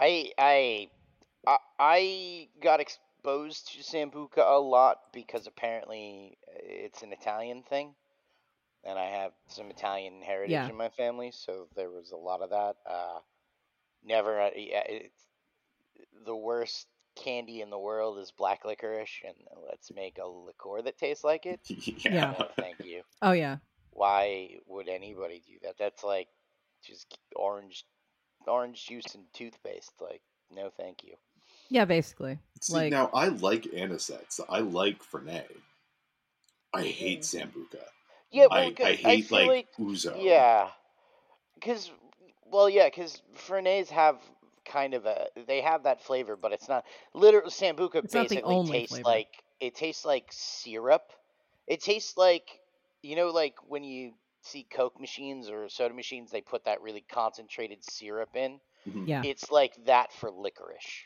[0.00, 0.88] I I
[1.46, 2.80] I- I got
[3.20, 7.94] exposed to sambuca a lot because apparently uh, it's an Italian thing,
[8.84, 10.68] and I have some Italian heritage Yeah.
[10.68, 12.76] in my family, so there was a lot of that.
[12.86, 13.20] Uh,
[14.04, 15.22] never, uh, yeah, it's
[16.24, 19.36] the worst candy in the world is black licorice, and
[19.68, 21.60] let's make a liqueur that tastes like it.
[22.04, 22.34] yeah.
[22.38, 23.02] No, thank you.
[23.20, 23.58] Oh yeah.
[23.90, 25.76] Why would anybody do that?
[25.78, 26.28] That's like
[26.82, 27.84] just orange,
[28.46, 29.92] orange juice and toothpaste.
[30.00, 31.16] Like, no, thank you.
[31.70, 32.38] Yeah, basically.
[32.60, 34.40] See, Like- now I like anisettes.
[34.48, 35.46] I like Fernet.
[36.74, 37.82] I hate Sambuca.
[38.30, 40.14] Yeah, I, I hate feel like, ouzo.
[40.22, 40.68] yeah,
[41.54, 41.90] because
[42.44, 44.18] well, yeah, because Fernets have
[44.64, 48.04] kind of a they have that flavor, but it's not literally Sambuca.
[48.04, 49.08] It's not the basically only tastes flavor.
[49.08, 49.28] like
[49.58, 51.02] it tastes like syrup.
[51.66, 52.60] It tastes like
[53.02, 57.04] you know, like when you see Coke machines or soda machines, they put that really
[57.10, 58.60] concentrated syrup in.
[58.88, 59.08] Mhm.
[59.08, 59.22] Yeah.
[59.24, 61.04] It's like that for licorice.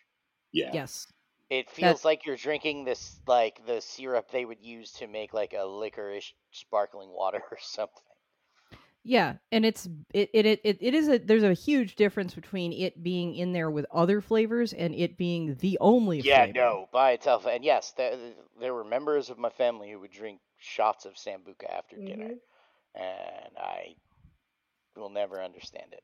[0.55, 0.71] Yeah.
[0.73, 1.07] Yes.
[1.51, 5.53] It feels like you're drinking this like the syrup they would use to make like
[5.53, 8.03] a licorice sparkling water or something.
[9.03, 12.73] Yeah, and it's it it it, it it is a there's a huge difference between
[12.73, 16.53] it being in there with other flavors and it being the only Yeah, flavor.
[16.55, 17.47] no, by itself.
[17.47, 18.17] And yes, there,
[18.61, 23.03] there were members of my family who would drink shots of sambuca after dinner, mm-hmm.
[23.03, 23.97] and I
[24.97, 26.03] will never understand it.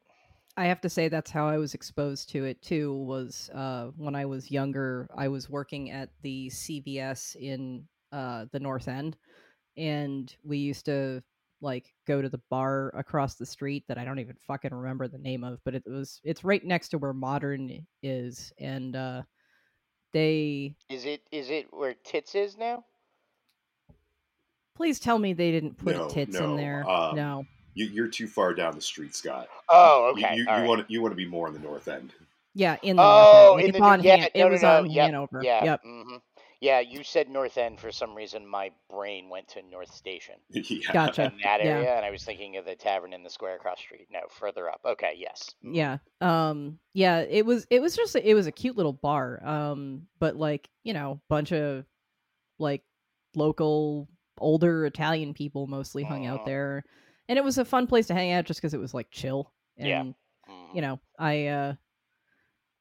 [0.57, 2.93] I have to say that's how I was exposed to it too.
[2.95, 8.61] Was uh, when I was younger, I was working at the CVS in uh, the
[8.61, 9.17] North End,
[9.77, 11.23] and we used to
[11.63, 15.19] like go to the bar across the street that I don't even fucking remember the
[15.19, 19.23] name of, but it was it's right next to where Modern is, and uh,
[20.13, 22.85] they Is it is it where tits is now?
[24.75, 26.89] please tell me they didn't put No, tits no, in there.
[26.89, 29.49] um, no, You, you're too far down the street, Scott.
[29.69, 30.37] Oh, You- okay.
[30.37, 30.69] You, you, all right.
[30.69, 32.13] want you want to be more in the north end.
[32.55, 33.55] yeah, in the Oh, North End.
[33.57, 35.41] Like, in the on yeah, Han- no, it was no, on yep, Hanover.
[35.45, 35.65] Yeah.
[35.65, 35.81] Yep.
[35.85, 36.17] hmm
[36.61, 38.45] Yeah, you said North End for some reason.
[38.47, 40.93] My brain went to North Station yeah.
[40.93, 41.27] Gotcha.
[41.27, 41.77] in that Yeah.
[41.79, 44.09] area, and I was thinking of the tavern in the square across the street.
[44.13, 44.81] No, further up.
[44.85, 45.51] Okay, yes.
[45.63, 50.03] Yeah um yeah it was it was just it was a cute little bar um
[50.19, 51.87] but like you know bunch of
[52.59, 52.83] like
[53.35, 54.07] local
[54.39, 56.47] older italian people mostly hung out Mhm.
[56.47, 56.85] there
[57.31, 59.53] and it was a fun place to hang out just because it was like chill
[59.79, 60.05] and Yeah.
[60.75, 61.75] You know i uh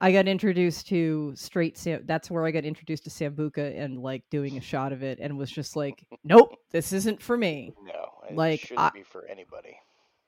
[0.01, 4.23] i got introduced to straight sam that's where i got introduced to sambuca and like
[4.31, 8.09] doing a shot of it and was just like nope this isn't for me No,
[8.29, 9.77] it Like, shouldn't I- be for anybody.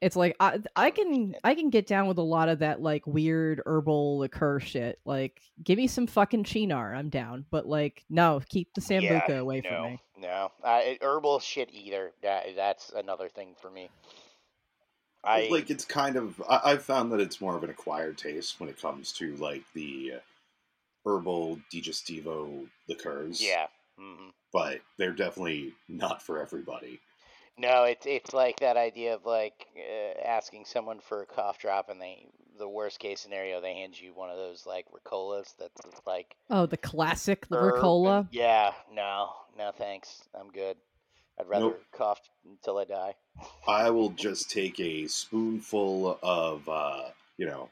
[0.01, 1.35] It's like I I can.
[1.43, 4.99] I can get down with a lot of that like weird herbal liqueur shit.
[5.05, 7.45] Like, give me some fucking Cynar, I'm down.
[7.51, 10.01] But like, no, keep the sambuca yeah, away no, from me.
[10.17, 12.11] No, uh, herbal shit either.
[12.23, 13.89] That that's another thing for me.
[15.23, 18.59] I like it's kind of I, I've found that it's more of an acquired taste
[18.59, 20.13] when it comes to like the
[21.05, 23.41] herbal digestivo liqueurs.
[23.41, 23.67] yeah.
[23.99, 26.99] hmm but they're definitely not for everybody.
[27.57, 31.89] No, it's it's like that idea of like uh, asking someone for a cough drop,
[31.89, 35.81] and they the worst case scenario they hand you one of those like Ricolas that's
[36.05, 38.27] like Oh, the classic the herb and- Ricola.
[38.31, 40.23] Yeah, no, no, thanks.
[40.39, 40.77] I'm good.
[41.39, 41.83] I'd rather Nope.
[41.91, 43.15] cough until I die.
[43.67, 47.69] I will just take a spoonful of uh, you know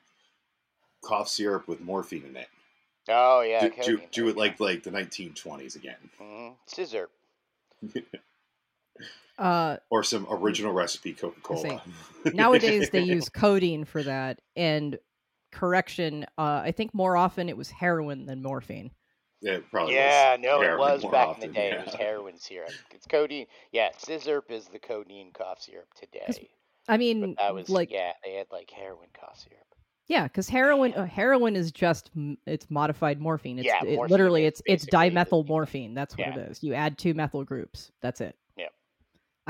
[1.03, 2.47] cough syrup with morphine in it.
[3.07, 6.23] Oh yeah, do, do, do it like like the 1920s again, go.
[6.25, 6.53] Mhm.
[6.67, 7.09] scissor.
[9.37, 11.81] Uh, or some original recipe Coca Cola.
[12.25, 12.33] see.
[12.33, 14.41] nowadays they use codeine for that.
[14.55, 14.97] And
[15.51, 18.91] correction, uh, I think more often it was heroin than morphine.
[19.41, 21.71] Yeah, it probably Yeah, was no, it heroin was more back in the day.
[21.71, 21.97] It was yeah.
[22.05, 22.75] heroin syrup.
[22.91, 23.47] It's codeine.
[23.71, 26.49] Yeah, Sizzurp is the codeine cough syrup today.
[26.87, 29.65] I But mean, that was like, yeah, they had like heroin cough syrup.
[30.07, 32.11] yeah, because heroin uh, heroin is just
[32.45, 33.59] it's modified morphine.
[33.59, 35.93] It's Yeah, it, morphine literally it's it's basically dimethyl morphine.
[35.93, 36.35] That's what Yeah.
[36.35, 36.63] it is.
[36.63, 37.91] You add two methyl groups.
[38.01, 38.35] That's it.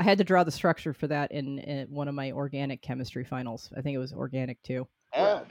[0.00, 0.06] Yep.
[0.06, 3.24] I had to draw the structure for that in, in one of my organic chemistry
[3.24, 3.70] finals.
[3.76, 4.86] I think it was organic too.
[5.14, 5.42] Oh,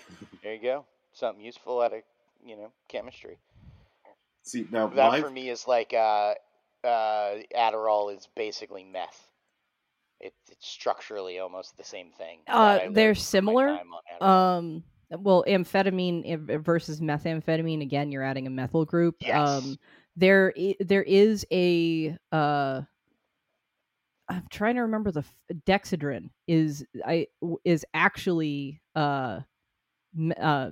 [0.41, 0.85] there you go.
[1.13, 2.01] Something useful out of
[2.45, 3.37] you know chemistry.
[4.43, 6.33] See now, That my for me is like uh,
[6.83, 9.27] uh, Adderall is basically meth.
[10.19, 12.39] It, it's structurally almost the same thing.
[12.47, 13.67] Uh, they're similar.
[13.67, 14.57] time on Adderall.
[14.57, 14.83] Um,
[15.21, 17.81] well, amphetamine versus methamphetamine.
[17.81, 19.15] Again, you're adding a methyl group.
[19.21, 19.47] Yes.
[19.47, 19.77] Um,
[20.15, 22.81] there there is a uh,
[24.29, 29.41] I'm trying to remember the f- Dexedrine is I w- is actually uh,
[30.13, 30.71] me- uh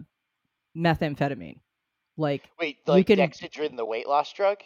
[0.75, 1.59] methamphetamine.
[2.17, 4.57] Like Wait, you like can- Dexedrine, the weight loss drug?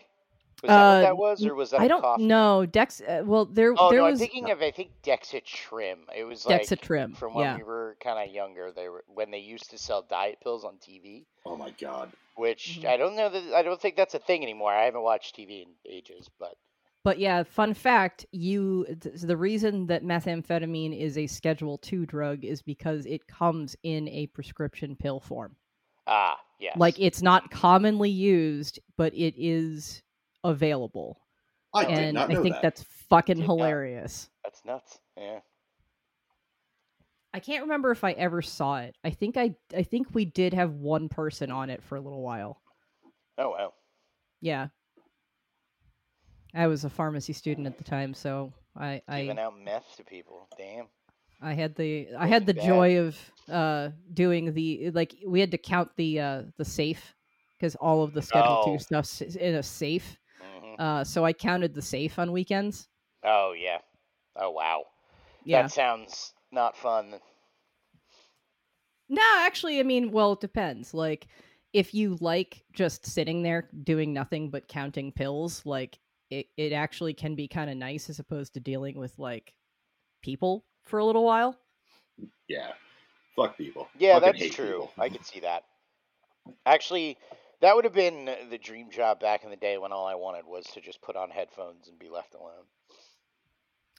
[0.63, 2.19] Was that what Uh, that was, or was that I don't cough?
[2.19, 3.01] know Dex.
[3.01, 5.95] Uh, well, there Oh there no, was I'm thinking of I think Dexatrim.
[6.15, 7.17] It was like Dexatrim.
[7.17, 7.57] from when Yeah.
[7.57, 8.71] we were kind of younger.
[8.71, 12.79] They were when they used to sell diet pills on TV, oh my god, which
[12.81, 12.89] Mhm.
[12.89, 14.71] I don't know that I don't think that's a thing anymore.
[14.71, 16.55] I haven't watched TV in ages, but
[17.03, 22.61] But yeah, fun fact: you the reason that methamphetamine is a Schedule Two drug is
[22.61, 25.55] because it comes in a prescription pill form.
[26.07, 30.03] ah, yes, Like it's not commonly used, but it is
[30.43, 31.19] available,
[31.73, 32.61] I did and not I think that.
[32.61, 33.53] that's fucking Did not.
[33.55, 34.29] hilarious.
[34.43, 34.99] that's nuts.
[35.17, 35.39] Yeah.
[37.33, 38.95] I can't remember if I ever saw it.
[39.03, 42.21] I think I I think we did have one person on it for a little
[42.21, 42.61] while.
[43.37, 43.73] Oh wow.
[44.41, 44.67] Yeah.
[46.53, 50.03] I was a pharmacy student at the time, so I I Giving out meth to
[50.03, 50.47] people.
[50.57, 50.87] Damn.
[51.41, 52.65] I had the I had the bad.
[52.65, 53.17] joy of
[53.49, 57.15] uh doing the like we had to count the uh the safe
[57.57, 58.77] because all of the Schedule Oh.
[58.77, 60.17] Two is in a safe.
[60.41, 62.87] hmm Uh, so I counted the safe on weekends.
[63.23, 63.79] Oh yeah.
[64.35, 64.85] Oh wow.
[65.45, 65.63] Yeah.
[65.63, 67.19] That sounds not fun.
[69.09, 70.93] No, actually, I mean, well, it depends.
[70.93, 71.27] Like,
[71.73, 75.99] if you like just sitting there doing nothing but counting pills, like
[76.31, 79.53] it, it actually can be kind of nice as opposed to dealing with like
[80.23, 81.55] people for a little while.
[82.47, 82.71] Yeah.
[83.35, 83.87] Fuck people.
[83.97, 84.65] Yeah, Fucking that's true.
[84.65, 84.91] people.
[84.97, 85.63] I could see that.
[86.65, 87.17] Actually,
[87.61, 90.45] that would have been the dream job back in the day when all I wanted
[90.45, 92.65] was to just put on headphones and be left alone.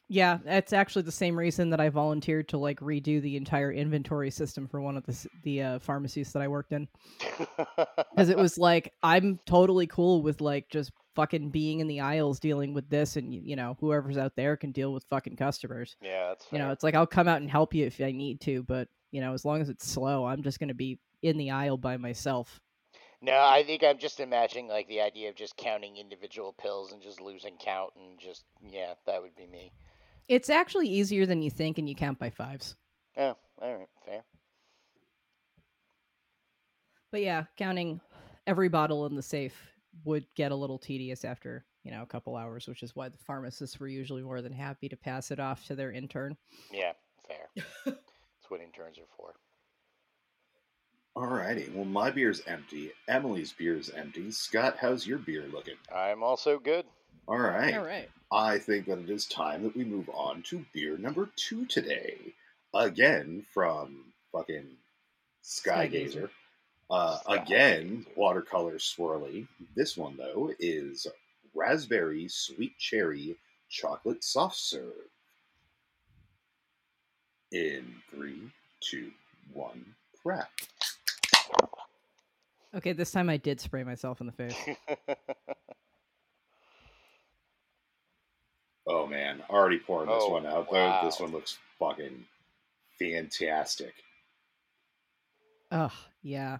[0.09, 4.31] Yeah, that's actually the same reason that I volunteered to like redo the entire inventory
[4.31, 6.87] system for one of the the uh, pharmacies that I worked in
[8.11, 12.40] because it was like I'm totally cool with like just fucking being in the aisles
[12.40, 15.96] dealing with this, and you know whoever's out there can deal with fucking customers.
[16.01, 18.62] yeah, You know, it's like I'll come out and help you if I need to,
[18.62, 21.77] but you know, as long as it's slow, I'm just gonna be in the aisle
[21.77, 22.61] by myself.
[23.20, 27.01] No, I think I'm just imagining like the idea of just counting individual pills and
[27.01, 29.72] just losing count and just yeah, that would be me.
[30.29, 32.77] It's actually easier than you think, and you count by fives.
[33.16, 34.22] Oh, all right, fair.
[37.11, 38.01] But yeah, counting
[38.46, 39.72] every bottle in the safe
[40.05, 43.18] would get a little tedious after, you know, a couple hours, which is why the
[43.18, 46.37] pharmacists were usually more than happy to pass it off to their intern.
[46.72, 46.92] Yeah,
[47.26, 47.64] fair.
[47.85, 49.35] That's what interns are for.
[51.16, 51.74] Alrighty.
[51.74, 52.92] Well, my beer's empty.
[53.07, 54.31] Emily's beer's empty.
[54.31, 55.74] Scott, how's your beer looking?
[55.94, 56.87] I'm also good.
[57.28, 57.74] All right.
[57.74, 58.09] All right.
[58.33, 62.16] I think that it is time that we move on to beer number two today.
[62.74, 64.66] Again from fucking
[65.44, 66.31] Skygazer.
[66.92, 69.48] Uh, again, watercolor swirly.
[69.74, 71.07] This one, though, is
[71.55, 73.35] raspberry sweet cherry
[73.70, 74.92] chocolate soft serve.
[77.50, 78.42] In three,
[78.81, 79.11] two,
[79.55, 79.83] one,
[80.22, 80.50] crack.
[82.74, 84.57] Okay, this time I did spray myself in the face.
[88.85, 90.68] Oh man, already pouring this Oh, one out.
[90.68, 90.76] though.
[90.76, 91.05] wow.
[91.05, 92.24] This one looks fucking
[92.98, 93.94] fantastic.
[95.70, 96.59] Ugh, yeah.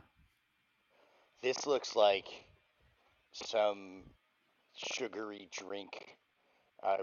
[1.43, 2.27] This looks like
[3.33, 4.03] some
[4.75, 6.17] sugary drink
[6.83, 6.99] I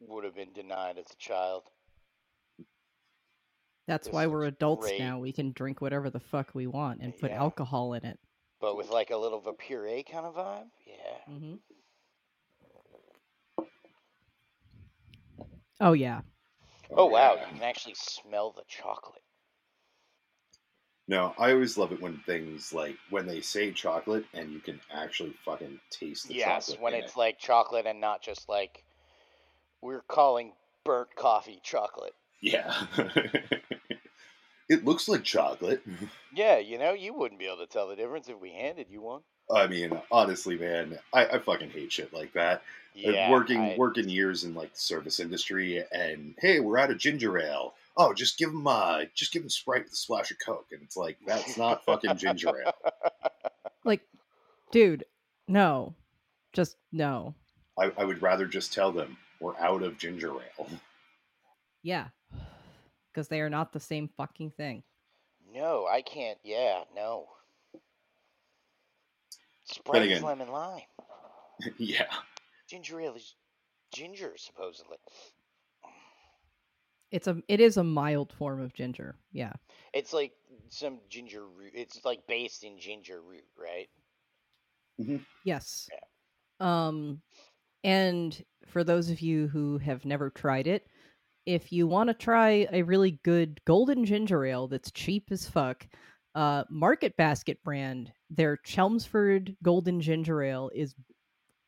[0.00, 1.64] would have been denied as a child.
[3.86, 5.00] That's This why we're adults great.
[5.00, 5.18] now.
[5.18, 7.42] We can drink whatever the fuck we want and put Yeah.
[7.42, 8.18] alcohol in it.
[8.60, 10.70] But with like a little of a puree kind of vibe?
[10.86, 11.18] Yeah.
[11.28, 11.54] Mm-hmm.
[15.80, 16.22] Oh yeah.
[16.94, 19.22] Oh, wow, you can actually smell the chocolate.
[21.08, 24.80] No, I always love it when things like when they say chocolate and you can
[24.92, 26.68] actually fucking taste the yes, chocolate.
[26.68, 27.18] Yes, when it's it.
[27.18, 28.84] like chocolate and not just like
[29.80, 30.52] we're calling
[30.84, 32.14] burnt coffee chocolate.
[32.40, 32.86] yeah,
[34.68, 35.82] it looks like chocolate.
[36.34, 39.02] Yeah, you know, you wouldn't be able to tell the difference if we handed you
[39.02, 39.20] one.
[39.54, 42.62] I mean, honestly, man, I, I fucking hate shit like that.
[42.94, 46.96] Yeah, working I- working years in like the service industry, and hey, we're out of
[46.96, 47.74] ginger ale.
[47.96, 50.82] Oh, just give them uh, just give them Sprite with a splash of Coke, and
[50.82, 52.72] it's like that's not fucking ginger ale.
[53.84, 54.02] Like,
[54.70, 55.04] dude,
[55.48, 55.96] no.
[56.52, 57.34] Just no.
[57.76, 60.68] I, I would rather just tell them we're out of ginger ale.
[61.82, 62.06] Yeah.
[63.12, 64.84] Because they are not the same fucking thing.
[65.52, 66.38] No, I can't.
[66.44, 67.26] Yeah, no.
[69.64, 70.82] Sprite is lemon lime.
[71.78, 72.06] yeah,
[72.68, 73.34] Ginger ale is
[73.92, 74.96] ginger, supposedly.
[77.12, 79.16] It's a it is a mild form of ginger.
[79.32, 79.52] Yeah.
[79.92, 80.32] It's like
[80.70, 81.72] some ginger root.
[81.74, 83.88] It's like based in ginger root, right?
[85.44, 85.88] Yes.
[86.60, 87.20] Um
[87.84, 90.86] and for those of you who have never tried it,
[91.44, 95.86] if you want to try a really good golden ginger ale that's cheap as fuck,
[96.34, 100.94] uh Market Basket brand, their Chelmsford Golden Ginger Ale is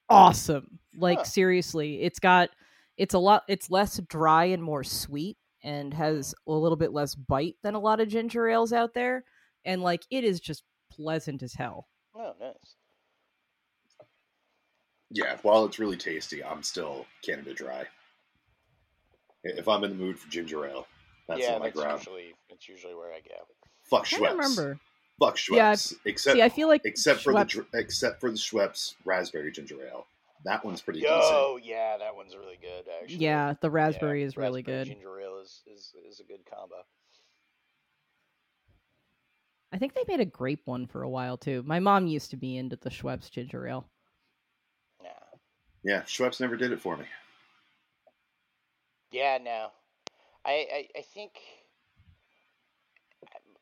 [0.09, 0.79] awesome.
[0.97, 1.25] Like Huh.
[1.25, 2.51] seriously, it's got
[2.97, 7.15] it's a lot it's less dry and more sweet and has a little bit less
[7.15, 9.25] bite than a lot of ginger ales out there
[9.65, 11.89] and like it is just pleasant as hell.
[12.17, 12.77] Oh, nice.
[15.11, 15.37] yeah.
[15.43, 17.85] While it's really tasty, I'm still Canada Dry.
[19.43, 20.87] If I'm in the mood for ginger ale,
[21.29, 21.99] that's yeah, my that's ground.
[22.01, 23.35] usually it's usually where I go.
[23.91, 24.21] Fuck I Schweppes.
[24.21, 24.81] don't remember.
[25.21, 25.93] Fuck Schweppes.
[25.93, 29.87] Yeah, except See, I feel like except for the except for the Schweppes raspberry ginger
[29.87, 30.07] ale.
[30.45, 31.15] That one's pretty decent.
[31.15, 32.85] Oh, yeah, that one's really good.
[33.03, 34.87] Actually, Yeah, the Yeah, raspberry is really good.
[34.87, 36.77] Ginger ale is, is is a good combo.
[39.73, 41.63] I think they made a grape one for a while too.
[41.65, 43.89] My mom used to be into the Schweppes ginger ale.
[45.03, 45.09] Nah.
[45.83, 47.07] Yeah, Schweppes never did it for me.
[49.11, 49.69] Yeah, no.
[50.45, 51.33] I, I I think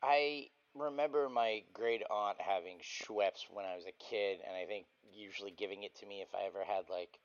[0.03, 4.87] I remember my great aunt having Schweppes when I was a kid, and I think
[5.13, 7.19] usually giving it to me if I ever had like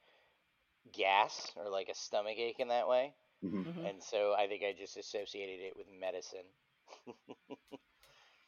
[0.91, 3.15] gas or like a stomach ache in that way.
[3.43, 3.65] Mhm.
[3.65, 3.89] Mhm.
[3.89, 6.45] and so I think I just associated it with medicine.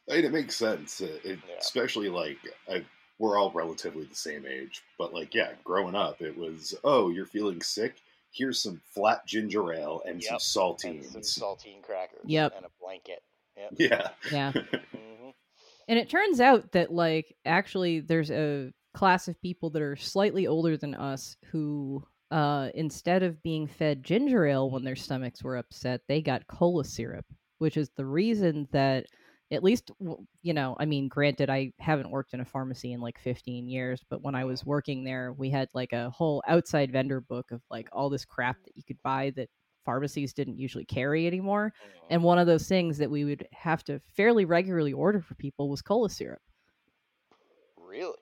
[0.10, 1.56] I mean, it makes sense, it, Yeah.
[1.60, 2.38] especially like
[2.68, 2.84] I,
[3.20, 4.84] we're all relatively the same age.
[4.98, 7.96] But like, yeah, growing up, it was oh, you're feeling sick.
[8.32, 10.38] Here's some flat ginger ale and Yep, some
[10.84, 11.12] and saltines.
[11.12, 12.54] some saltine crackers Yep.
[12.56, 13.24] and a blanket.
[13.60, 13.74] Yep.
[13.78, 14.52] yeah, Yeah.
[14.92, 15.30] hmm
[15.88, 20.48] And it turns out that like actually there's a class of people that are slightly
[20.48, 25.58] older than us who uh instead of being fed ginger ale when their stomachs were
[25.58, 27.26] upset, they got cola syrup,
[27.60, 29.06] which is the reason that
[29.52, 29.90] at least
[30.44, 34.04] you know, I mean, granted I haven't worked in a pharmacy in like 15 years,
[34.10, 37.62] but when I was working there, we had like a whole outside vendor book of
[37.72, 39.50] like all this crap that you could buy that
[39.90, 41.74] pharmacies didn't usually carry anymore.
[42.12, 45.68] And one of those things that we would have to fairly regularly order for people
[45.68, 46.42] was cola syrup.
[47.76, 48.14] Really?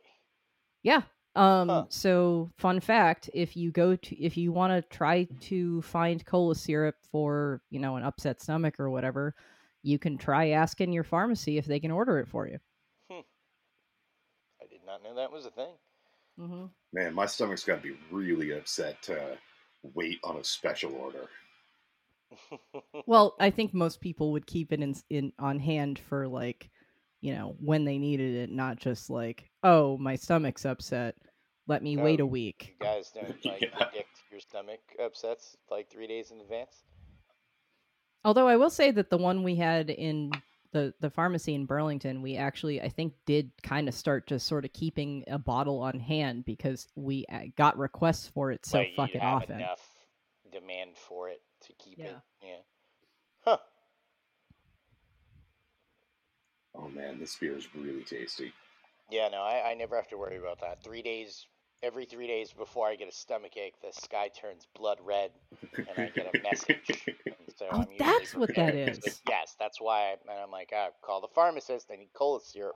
[0.83, 1.01] Yeah.
[1.35, 1.85] Um Huh.
[1.89, 6.55] so fun fact, if you go to if you want to try to find cola
[6.55, 9.35] syrup for, you know, an upset stomach or whatever,
[9.83, 12.59] you can try asking your pharmacy if they can order it for you.
[14.61, 15.73] I did not know that was a thing.
[16.39, 16.65] Mm-hmm.
[16.93, 19.37] man, my stomach's got to be really upset to
[19.95, 21.27] wait on a special order.
[23.05, 26.69] Well, I think most people would keep it in, in on hand for like,
[27.21, 31.15] you know, when they needed it, not just like, oh, my stomach's upset.
[31.67, 32.75] Let me wait Oh, a week.
[32.79, 33.69] you guys don't like Yeah.
[33.69, 36.83] predict your stomach upsets like three days in advance.
[38.25, 40.31] Although I will say that the one we had in
[40.73, 44.65] the the pharmacy in Burlington, we actually I think did kind of start just sort
[44.65, 48.87] of keeping a bottle on hand because we uh, got requests for it so like,
[48.89, 49.57] you'd fucking have often.
[49.57, 49.81] enough
[50.51, 52.05] demand for it to keep it.
[52.05, 52.19] Yeah.
[52.41, 52.61] Yeah.
[53.45, 53.57] Huh.
[56.75, 58.53] Oh man, this beer is really tasty.
[59.09, 60.83] Yeah, no, I, I never have to worry about that.
[60.83, 61.45] Three days,
[61.81, 65.31] every three days before I get a stomach ache, the sky turns blood red,
[65.87, 67.03] and I get a message.
[67.57, 69.03] So Oh, I'm usually that's what that prepared.
[69.03, 69.21] is.
[69.27, 70.09] Yes, that's why.
[70.09, 71.87] I, and I'm like, ah, call the pharmacist.
[71.91, 72.75] I need cola syrup.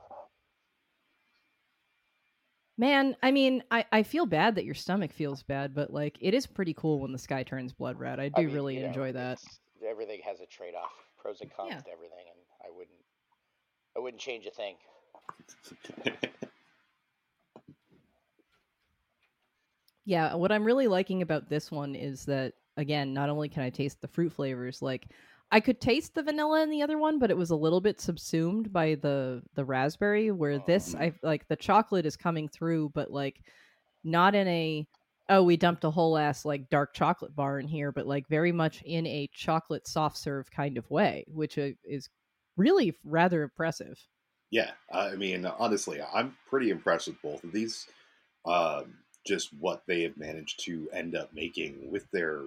[2.81, 6.33] Man, I mean, I, I feel bad that your stomach feels bad, but like it
[6.33, 8.19] is pretty cool when the sky turns blood red.
[8.19, 9.39] I do I mean, really you know, enjoy that.
[9.87, 11.81] Everything has a trade-off, pros and cons Yeah.
[11.81, 12.97] to everything, and I wouldn't,
[13.95, 14.77] I wouldn't change a thing.
[20.05, 23.69] Yeah, what I'm really liking about this one is that again, not only can I
[23.69, 25.09] taste the fruit flavors, like
[25.51, 27.99] I could taste the vanilla in the other one, but it was a little bit
[28.01, 30.31] subsumed by the the raspberry.
[30.31, 31.01] Where this, Mm.
[31.01, 33.41] I like the chocolate is coming through, but like
[34.03, 34.87] not in a
[35.29, 38.51] oh we dumped a whole ass like dark chocolate bar in here, but like very
[38.51, 42.09] much in a chocolate soft serve kind of way, which uh, is
[42.57, 43.99] really rather impressive.
[44.51, 47.87] Yeah, I mean, honestly, I'm pretty impressed with both of these.
[48.45, 48.95] Um,
[49.25, 52.41] just what they have managed to end up making with their,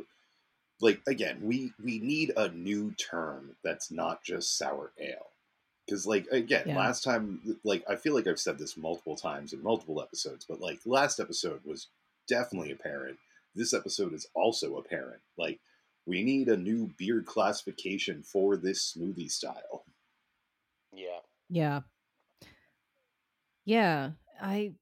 [0.85, 5.29] like, again, we we need a new term that's not just sour ale,
[5.87, 6.75] because, like, again, Yeah.
[6.75, 10.61] last time, like, I feel like I've said this multiple times in multiple episodes, but
[10.61, 11.89] like, last episode was
[12.29, 13.19] definitely apparent.
[13.57, 15.23] This episode is also apparent.
[15.39, 15.61] Like,
[16.07, 19.85] we need a new beer classification for this smoothie style.
[20.93, 21.21] Yeah.
[21.49, 21.83] Yeah.
[23.65, 24.75] Yeah, I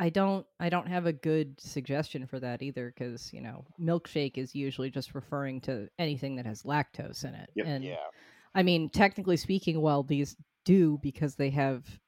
[0.00, 4.38] I don't I don't have a good suggestion for that either cuz you know, milkshake
[4.38, 7.50] is usually just referring to anything that has lactose in it.
[7.54, 7.66] Yep.
[7.66, 8.06] And Yeah.
[8.54, 12.00] I mean, technically speaking, while these do because they have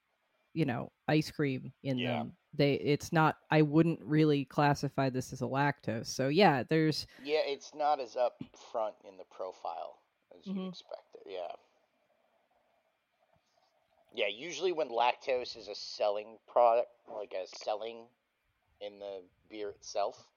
[0.55, 2.18] you know, ice cream in Yeah.
[2.18, 6.07] them, they it's not I wouldn't really classify this as a lactose.
[6.07, 9.99] So yeah, there's Yeah, it's not as up front in the profile
[10.38, 10.68] as you'd Mhm.
[10.68, 11.22] expect it.
[11.26, 11.53] Yeah.
[14.14, 18.04] Yeah, usually when lactose is a selling product, like a selling
[18.80, 20.28] in the beer itself,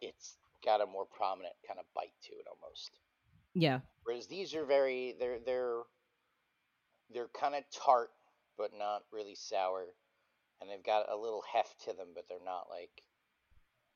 [0.00, 2.90] it's got a more prominent kind of bite to it almost.
[3.54, 3.80] yeah.
[4.04, 5.82] Whereas these are very they're they're
[7.12, 8.10] they're kind of tart
[8.56, 9.84] but not really sour,
[10.60, 12.90] and they've got a little heft to them, but they're not like.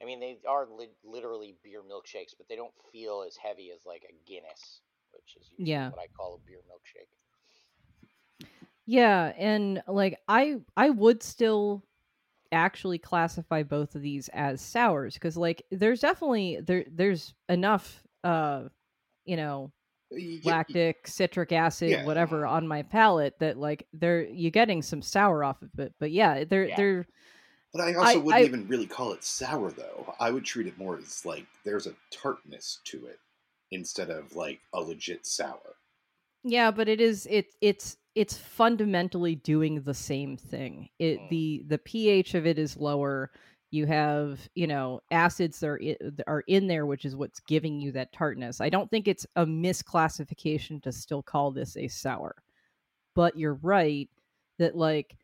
[0.01, 3.87] I mean, they are li- literally beer milkshakes, but they don't feel as heavy as
[3.87, 4.81] like a Guinness,
[5.13, 5.91] which is usually Yeah.
[5.91, 7.11] what I call a beer milkshake.
[8.87, 11.85] Yeah, and like I I would still
[12.51, 18.65] actually classify both of these as sours because like there's definitely there there's enough uh
[19.25, 19.73] you know
[20.11, 22.05] Y- lactic citric acid Yeah.
[22.05, 26.11] whatever on my palate that like they're you getting some sour off of it but
[26.11, 26.77] yeah they're Yeah.
[26.77, 27.07] they're
[27.73, 30.15] But I also I- wouldn't I- even really call it sour, though.
[30.21, 33.19] I would treat it more as like there's a tartness to it
[33.71, 35.77] instead of like a legit sour.
[36.45, 40.89] Yeah, but it is it it's it's fundamentally doing the same thing.
[40.99, 41.29] It Mm.
[41.31, 43.31] the the pH of it is lower.
[43.71, 45.97] You have, you know, acids that are i-
[46.27, 48.61] are in there, which is what's giving you that tartness.
[48.61, 52.35] I don't think it's a misclassification to still call this a sour,
[53.15, 54.11] but you're right
[54.59, 55.17] that like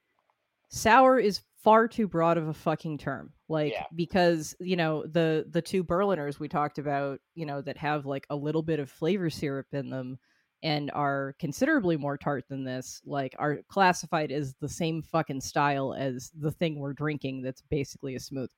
[0.71, 3.85] sour is far too broad of a fucking term like Yeah.
[3.95, 8.27] because you know the the two berliners we talked about you know that have like
[8.31, 10.19] a little bit of flavor syrup in them
[10.63, 15.95] and are considerably more tart than this like are classified as the same fucking style
[15.95, 18.49] as the thing we're drinking that's basically a smoothie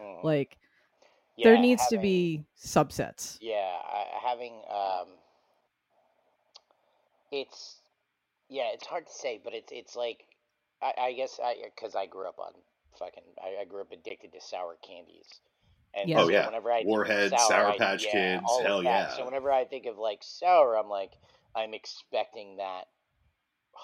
[0.00, 0.22] Mhm.
[0.22, 0.56] like
[1.36, 3.76] Yeah, there needs to be subsets Yeah,
[4.24, 5.08] having um,
[7.30, 7.80] it's
[8.48, 10.24] yeah, it's hard to say, but it's it's like
[10.80, 12.52] I, I guess I because I grew up on
[12.98, 15.26] fucking I, I grew up addicted to sour candies.
[15.94, 16.20] And Yeah.
[16.20, 16.46] Oh, so yeah.
[16.46, 18.84] whenever I think of Warheads, sour, Sour I- Patch yeah, Kids, all of hell that.
[18.84, 19.16] yeah.
[19.16, 21.12] So whenever I think of like sour, I'm like
[21.54, 22.84] I'm expecting that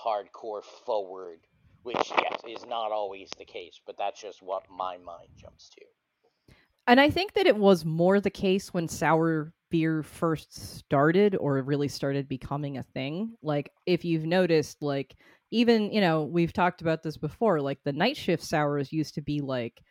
[0.04, 1.40] hardcore forward,
[1.82, 6.54] which yes is not always the case, but that's just what my mind jumps to.
[6.86, 11.60] And I think that it was more the case when sour beer first started or
[11.62, 13.34] really started becoming a thing.
[13.42, 15.16] Like, if you've noticed, like,
[15.50, 19.22] even, you know, we've talked about this before, like, the night shift sours used to
[19.22, 19.82] be like,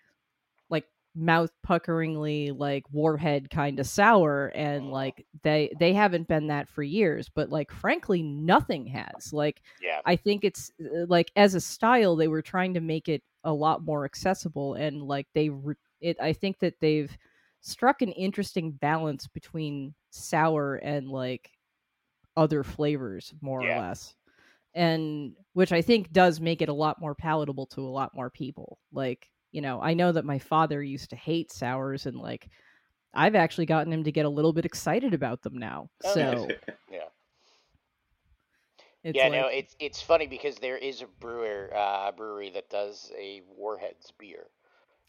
[1.16, 6.82] mouth puckeringly like warhead kind of sour and like they they haven't been that for
[6.84, 10.02] years but like frankly nothing has like Yeah.
[10.06, 13.54] I think it's uh, like as a style they were trying to make it a
[13.54, 17.16] lot more accessible and like they re- it I think that they've
[17.62, 21.52] struck an interesting balance between sour and like
[22.36, 23.78] other flavors more Yeah.
[23.78, 24.16] or less.
[24.76, 28.30] And which I think does make it a lot more palatable to a lot more
[28.32, 28.80] people.
[28.92, 32.50] Like, you know, I know that my father used to hate sours and like
[33.14, 35.90] I've actually gotten him to get a little bit excited about them now.
[36.04, 36.48] Oh, so
[36.92, 37.00] Yeah.
[39.04, 42.70] it's yeah, like, no, it's it's funny because there is a brewer uh, brewery that
[42.70, 44.48] does a Warheads beer.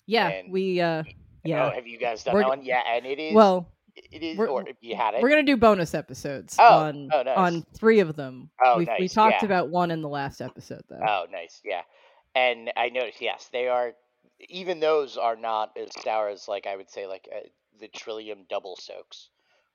[0.07, 1.03] yeah, and- we uh
[1.45, 1.67] yeah.
[1.67, 2.63] Oh, have you guys done We're that one?
[2.65, 3.35] Yeah, and it is.
[3.35, 4.37] well, it is.
[4.39, 5.23] we're- Or you had it.
[5.23, 7.37] We're gonna do bonus episodes Oh, on oh, nice.
[7.37, 8.51] on three of them.
[8.65, 9.47] Oh, we we talked yeah.
[9.47, 11.01] about one in the last episode though.
[11.07, 11.61] Oh, nice.
[11.65, 11.83] Yeah,
[12.35, 13.21] and I noticed.
[13.23, 13.93] Yes, they are.
[14.49, 17.41] Even those are not as sour as like I would say like uh,
[17.81, 19.29] the Trillium Double Soaks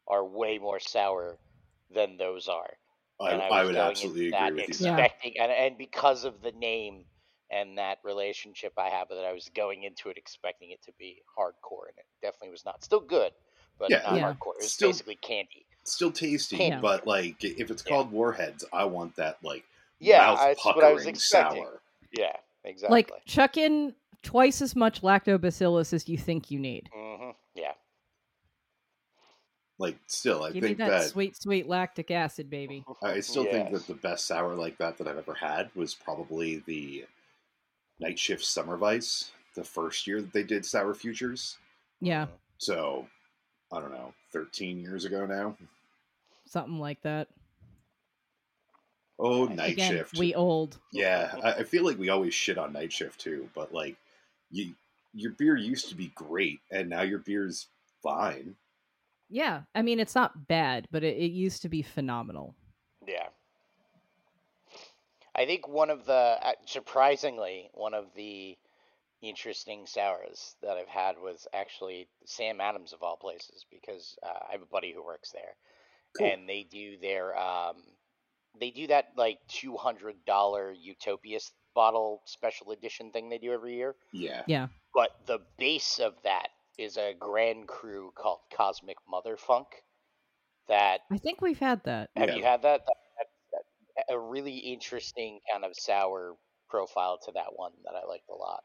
[0.07, 1.37] are way more sour
[1.93, 2.73] than those are.
[3.21, 4.87] I, and I, was would absolutely agree with you.
[4.87, 4.97] Yeah.
[4.97, 7.03] expecting, and, and because of the name
[7.51, 10.93] and that relationship I have with it, I was going into it expecting it to
[10.97, 12.83] be hardcore, and it definitely was not.
[12.83, 13.31] Still good,
[13.77, 14.03] but Yeah.
[14.05, 14.33] not Yeah.
[14.33, 14.53] hardcore.
[14.57, 15.65] It's Still- basically candy.
[15.83, 16.79] Still tasty, Yeah.
[16.79, 17.89] but like if it's Yeah.
[17.89, 19.63] called Warheads, I want that like
[19.99, 21.81] Yeah, mouth that's what I was puckering sour.
[22.11, 22.95] Yeah, exactly.
[22.95, 26.89] Like chuck in twice as much lactobacillus as you think you need.
[26.93, 27.73] hmm Yeah.
[29.77, 32.83] Like still, I Give me think that, that, sweet, sweet lactic acid, baby.
[33.01, 36.57] I still think that the best sour like that that I've ever had was probably
[36.65, 37.05] the
[38.01, 41.57] Night Shift Summer Vice, the first year that they did Sour Futures.
[42.01, 42.29] Yeah, Mhm.
[42.57, 43.07] So
[43.71, 45.55] I don't know, thirteen years ago now.
[46.45, 47.29] something like that.
[49.17, 50.17] Oh, Night Again, Shift.
[50.17, 50.77] we old.
[50.91, 53.95] Yeah, I, I feel like we always shit on Night Shift too, but like
[54.51, 54.73] you,
[55.13, 57.67] your beer used to be great, and now your beer's
[58.03, 58.55] fine.
[59.29, 62.55] Yeah, I mean it's not bad, but it, it used to be phenomenal.
[63.07, 63.27] Yeah.
[65.35, 68.57] I think one of the uh, surprisingly one of the
[69.21, 74.53] interesting sours that I've had was actually Sam Adams of all places because uh, I
[74.53, 75.55] have a buddy who works there,
[76.17, 76.27] Cool.
[76.31, 77.75] and they do their um,
[78.59, 83.75] they do that like two hundred dollar Utopias bottle special edition thing they do every
[83.75, 83.95] year.
[84.13, 89.67] Yeah, Yeah, But the base of that is a Grand Cru called Kosmic Mother Funk.
[90.67, 92.09] That I think we've had that.
[92.15, 92.35] have Yeah.
[92.35, 92.85] you had that?
[92.85, 92.95] That-
[93.51, 93.65] that-
[93.95, 96.37] that- A really interesting kind of sour
[96.69, 98.63] profile to that one that I liked a lot.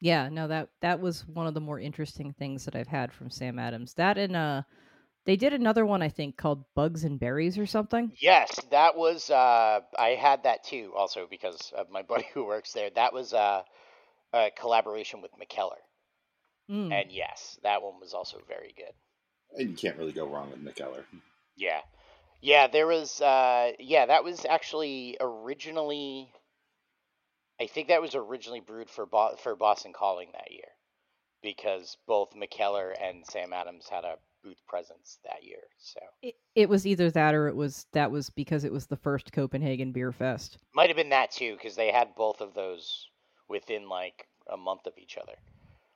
[0.00, 3.30] Yeah, no that that was one of the more interesting things that I've had from
[3.30, 3.94] Sam Adams.
[3.94, 4.62] That and uh,
[5.28, 8.10] they did another one I think called Bugs and Berries or something.
[8.18, 9.28] Yes, that was.
[9.30, 12.88] Uh, I had that too, also because of my buddy who works there.
[12.88, 13.62] That was uh,
[14.32, 15.82] a collaboration with Mikkeller,
[16.70, 16.92] Mm.
[16.92, 18.92] and yes, that one was also very good.
[19.60, 21.04] and you can't really go wrong with Mikkeller.
[21.56, 21.80] Yeah,
[22.40, 22.66] yeah.
[22.68, 23.20] There was.
[23.20, 26.32] Uh, yeah, that was actually originally.
[27.60, 30.68] I think that was originally brewed for Bo- for Boston Calling that year,
[31.42, 35.62] because both Mikkeller and Sam Adams had a booth presence that year.
[35.78, 38.96] So It, it was either that or it was that was because it was the
[38.96, 40.58] first Copenhagen Beer Fest.
[40.74, 43.08] might have been that too, because they had both of those
[43.48, 45.34] within like a month of each other.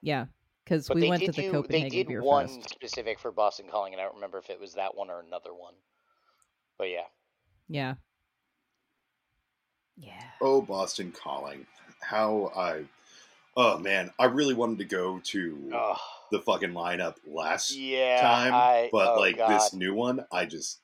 [0.01, 0.27] Yeah,
[0.65, 2.71] because we went to did the do, Copenhagen they did Beer one Fest.
[2.71, 5.55] specific for Boston Calling, and I don't remember if it was that one or another
[5.55, 5.75] one.
[6.79, 7.07] But yeah,
[7.69, 7.95] Yeah.
[9.97, 10.23] Yeah.
[10.41, 11.67] Oh, Boston Calling!
[12.01, 12.85] How I
[13.57, 15.97] Oh man, I really wanted to go to Oh,
[16.31, 18.21] the fucking lineup last yeah.
[18.21, 19.51] time, I, but oh, like God.
[19.51, 20.81] this new one, I just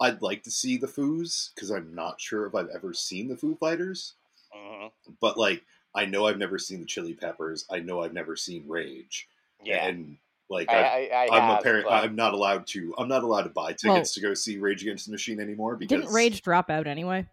[0.00, 3.36] I'd like to see the Foos because I'm not sure if I've ever seen the
[3.36, 4.14] Foo Fighters,
[4.56, 4.90] Mhm.
[5.20, 5.64] but like
[5.94, 7.66] I know I've never seen the Chili Peppers.
[7.70, 9.28] I know I've never seen Rage,
[9.62, 9.84] Yeah.
[9.86, 10.16] and
[10.48, 11.86] like I, I, I, I I'm have, a parent.
[11.86, 12.94] but- I'm not allowed to.
[12.98, 16.00] I'm not allowed to buy tickets to go see Rage Against the Machine anymore because
[16.02, 17.26] Didn't Rage drop out anyway?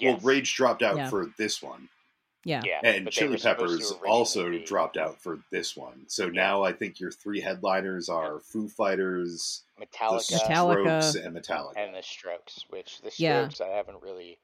[0.00, 0.22] well, yes.
[0.24, 1.08] Rage dropped out Yeah.
[1.08, 1.88] for this one,
[2.46, 2.62] Yeah.
[2.64, 2.80] Yeah.
[2.84, 6.04] and but Chili were supposed to Peppers also be- dropped out for this one.
[6.06, 6.30] So Yeah.
[6.32, 11.24] now I think your three headliners are Foo Fighters, the Metallica, Metallica.
[11.26, 11.72] And Metallica.
[11.76, 13.48] and the Strokes, which the Yeah.
[13.48, 14.38] Strokes I haven't really.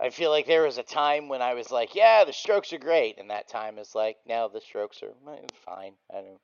[0.00, 2.78] I feel like there was a time when I was like, "Yeah, the Strokes are
[2.78, 6.40] great," and that time is like, now the Strokes are eh, fine." I don't.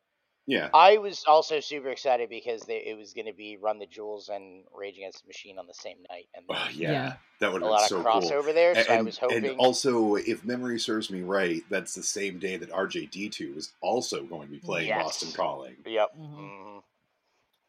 [0.47, 3.86] Yeah, I was also super excited because they, it was going to be Run the
[3.86, 7.16] Jewels and Rage Against the Machine on the same night, and Oh, yeah, Yeah.
[7.40, 8.22] that would a have lot been of so cool.
[8.22, 8.74] crossover there.
[8.74, 9.36] So I and, was hoping.
[9.36, 14.24] and also, if memory serves me right, that's the same day that RJD2 was also
[14.24, 15.05] going to be playing Yes.
[15.05, 15.76] Boston Calling.
[15.84, 16.11] yep.
[16.16, 16.34] Mhm.
[16.36, 16.82] mhm.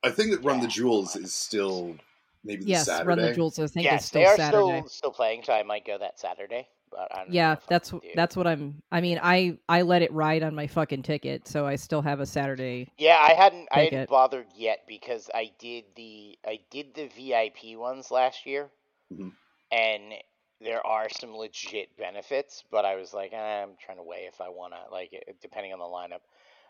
[0.04, 1.96] I think that Run the Jewels is still
[2.44, 3.08] maybe the Yes, Saturday.
[3.08, 3.60] Run the Jewels.
[3.60, 4.82] I think Yes, it's they still are Saturday.
[4.82, 6.70] still still playing, so I might go that Saturday.
[6.92, 8.82] But I don't Yeah, if that's will that's what I'm.
[8.92, 12.20] I mean, I I let it ride on my fucking ticket, so I still have
[12.20, 12.90] a Saturday.
[12.98, 17.76] Yeah, I hadn't I hadn't bothered yet because I did the I did the VIP
[17.78, 18.72] ones last year,
[19.12, 19.32] Mhm.
[19.72, 20.14] and
[20.62, 24.42] there are some legit benefits, but I was like, eh, I'm trying to weigh if
[24.42, 25.12] I want to like
[25.42, 26.22] depending on the lineup.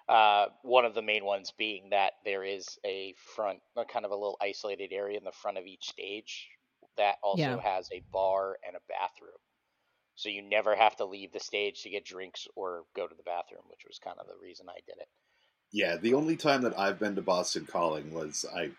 [0.10, 4.12] Uh, one of the main ones being that there is a front, a kind of
[4.12, 6.48] a little isolated area in the front of each stage
[6.98, 7.62] that also Yeah.
[7.62, 9.38] has a bar and a bathroom.
[10.18, 13.22] So you never have to leave the stage to get drinks or go to the
[13.24, 15.08] bathroom, which was kind of the reason I did it.
[15.72, 18.72] Yeah, the only time that I've been to Boston Calling was I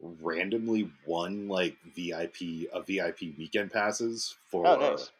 [0.00, 5.10] randomly won like VIP a VIP weekend passes for Oh, nice.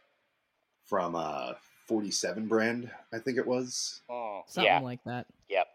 [0.84, 1.52] from uh
[1.86, 4.00] 47 brand, I think it was.
[4.10, 4.80] Mm, Something yeah.
[4.80, 5.26] like that.
[5.48, 5.66] Yep.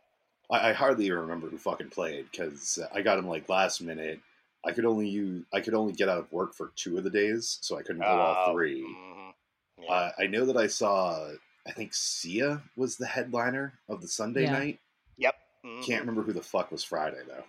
[0.51, 4.19] I, I hardly even remember who fucking played because I got him like last minute.
[4.65, 7.09] I could only use I could only get out of work for two of the
[7.09, 8.81] days, so I couldn't go all Oh, three.
[8.83, 9.16] mhm.
[9.82, 9.91] Yeah.
[9.91, 11.30] Uh, I know that I saw.
[11.67, 14.51] I think Sia was the headliner of the Sunday Yeah.
[14.53, 14.80] night.
[15.17, 15.36] yep.
[15.65, 15.84] mhm.
[15.86, 17.43] Can't remember who the fuck was Friday though.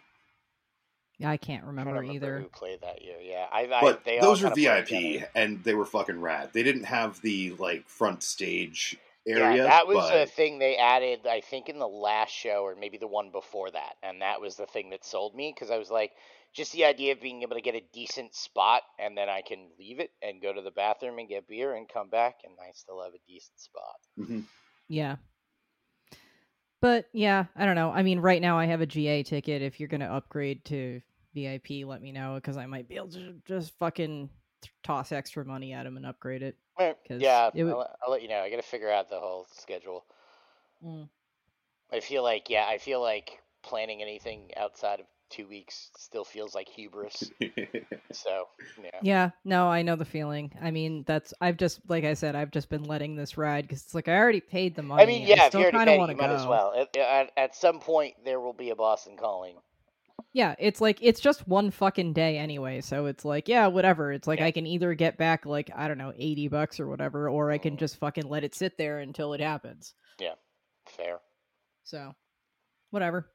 [1.19, 2.39] Yeah, I can't I remember, remember either.
[2.41, 3.19] who played that year.
[3.21, 3.63] Yeah, I.
[3.63, 6.51] I But they those were VIP, and they were fucking rad.
[6.53, 9.57] They didn't have the like front stage area.
[9.57, 11.27] Yeah, that was but the thing they added.
[11.27, 14.55] I think in the last show or maybe the one before that, and that was
[14.57, 16.13] the thing that sold me because I was like,
[16.53, 19.69] just the idea of being able to get a decent spot and then I can
[19.79, 22.73] leave it and go to the bathroom and get beer and come back and I
[22.73, 23.97] still have a decent spot.
[24.19, 24.45] Mhm.
[24.89, 25.17] Yeah.
[26.81, 27.91] But yeah, I don't know.
[27.91, 29.63] I mean, right now I have a GA ticket.
[29.63, 31.01] If you're gonna upgrade to
[31.35, 34.31] VIP, let me know because I might be able to just fucking
[34.83, 36.57] toss extra money at him and upgrade it.
[36.79, 38.41] Eh, 'Cause Yeah, it would- I'll, I'll let you know.
[38.41, 40.07] I got to figure out the whole schedule.
[40.85, 41.09] Mm.
[41.91, 46.55] I feel like yeah, I feel like planning anything outside of two weeks still feels
[46.55, 47.31] like hubris.
[48.11, 48.47] So
[48.83, 50.51] yeah, Yeah, no, I know the feeling.
[50.63, 53.83] I mean, that's I've just like I said, I've just been letting this ride because
[53.83, 55.03] it's like I already paid the money.
[55.03, 56.35] I mean yeah, if still you kind of want to might go.
[56.35, 56.73] as well.
[56.75, 59.57] At, at, at some point, there will be a Boston calling.
[60.33, 64.11] Yeah, it's like it's just one fucking day anyway, so it's like yeah, whatever.
[64.13, 64.47] It's like Yeah.
[64.47, 67.59] I can either get back like I don't know eighty bucks or whatever, or I
[67.59, 67.79] can Mhm.
[67.81, 69.93] just fucking let it sit there until it happens.
[70.19, 70.35] Yeah,
[70.87, 71.19] fair.
[71.85, 72.15] So,
[72.91, 73.31] whatever.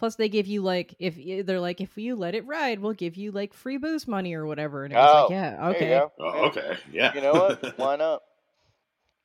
[0.00, 3.16] Plus, they give you like if they're like if you let it ride, we'll give
[3.16, 4.84] you like free booze money or whatever.
[4.84, 7.14] And it was Oh, like yeah, okay, oh, okay, yeah.
[7.14, 7.74] You know what?
[7.78, 8.22] Why not?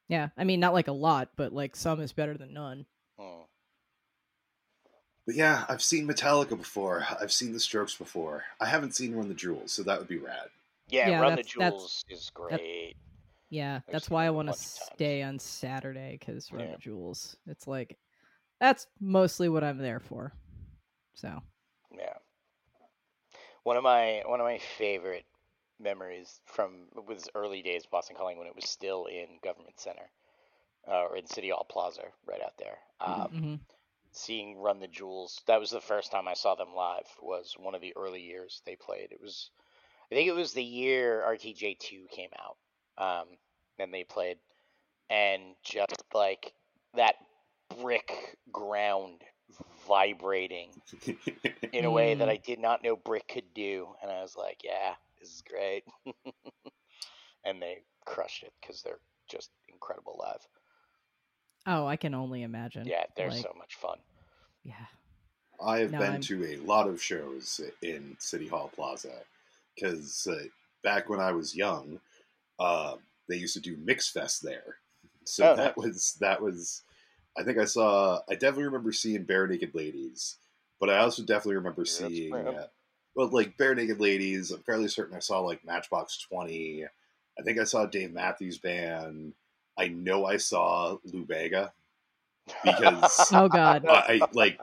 [0.10, 0.28] yeah.
[0.38, 2.86] I mean, not like a lot, but like some is better than none.
[3.18, 3.44] Hmm.
[5.26, 7.06] But yeah, I've seen Metallica before.
[7.22, 8.44] I've seen the Strokes before.
[8.60, 10.50] I haven't seen Run the Jewels, so that would be rad.
[10.90, 12.96] Yeah, Yeah, Run the that's- that's- Jewels is great.
[13.50, 14.90] Yeah, I've that's why I want to bunch times.
[14.94, 16.72] stay on Saturday because Run Yeah.
[16.74, 17.38] the Jewels.
[17.48, 17.98] It's like
[18.60, 20.34] that's mostly what I'm there for.
[21.16, 21.42] So
[21.92, 22.18] Yeah.
[23.64, 25.26] One of my one of my favorite
[25.80, 30.10] memories from was early days Boston Calling when it was still in Government Center,
[30.88, 32.78] uh, or in City Hall Plaza, right out there.
[33.02, 33.60] Um, mhm.
[34.12, 35.42] seeing Run the Jewels.
[35.48, 37.08] That was the first time I saw them live.
[37.22, 39.12] Was one of the early years they played.
[39.12, 39.52] It was,
[40.12, 42.58] I think it was the year RTJ two came out.
[42.98, 43.28] Um,
[43.80, 44.38] and they played,
[45.10, 46.54] and just like
[46.94, 47.16] that
[47.82, 49.22] brick ground
[49.88, 50.70] vibrating
[51.74, 52.30] in a way that.
[52.30, 55.84] I did not know brick could do, and I was like, yeah, this is great.
[57.46, 60.48] and they crushed it because they're just incredible live.
[61.68, 62.86] oh, I can only imagine.
[62.88, 63.98] Yeah, they're like, so much fun.
[64.64, 64.74] yeah.
[65.66, 69.14] I have No, been I'm- to a lot of shows in City Hall Plaza
[69.76, 70.44] because uh,
[70.84, 72.00] back when I was young,
[72.60, 72.96] uh,
[73.30, 74.78] they used to do Mix Fest there.
[75.24, 75.86] So Oh, that nice.
[75.86, 76.84] was that was.
[77.38, 78.22] I think I saw.
[78.30, 80.38] I definitely remember seeing Barenaked Ladies,
[80.80, 82.34] but I also definitely remember Yeah, seeing.
[82.34, 82.68] Uh,
[83.16, 84.52] well, like Barenaked Ladies.
[84.52, 86.86] I'm fairly certain I saw like Matchbox Twenty.
[87.38, 89.34] I think I saw Dave Matthews Band.
[89.78, 91.74] I know I saw Lou Bega
[92.64, 93.86] because Oh God.
[93.88, 93.92] I,
[94.24, 94.60] I like.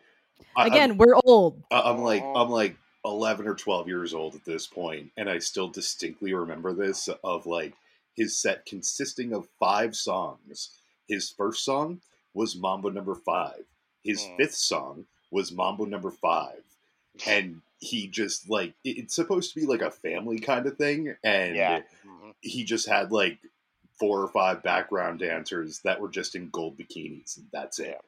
[0.57, 1.63] I, I'm- Again, we're old.
[1.71, 2.43] I- I'm like Mhm.
[2.43, 6.73] I'm like 11 or 12 years old at this point, and I still distinctly remember
[6.73, 7.75] this of like
[8.15, 10.71] his set consisting of five songs.
[11.09, 12.01] His first song
[12.35, 13.65] was Mambo Number Five.
[14.05, 14.37] His Mm.
[14.37, 16.63] fifth song was Mambo Number Five,
[17.27, 21.15] and he just like it- it's supposed to be like a family kind of thing,
[21.25, 21.83] and yeah.
[22.05, 22.35] Mhm.
[22.41, 23.39] he just had like
[23.99, 28.01] four or five background dancers that were just in gold bikinis, and that's it.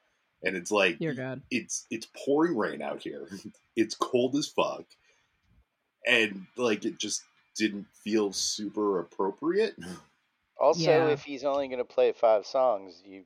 [0.43, 1.43] And it's like Dear God.
[1.51, 3.29] it's it's pouring rain out here.
[3.77, 4.85] It's cold as fuck,
[6.07, 7.25] and like it just
[7.57, 9.77] didn't feel super appropriate.
[10.61, 11.09] Also, Yeah.
[11.09, 13.25] if he's only going to play five songs, you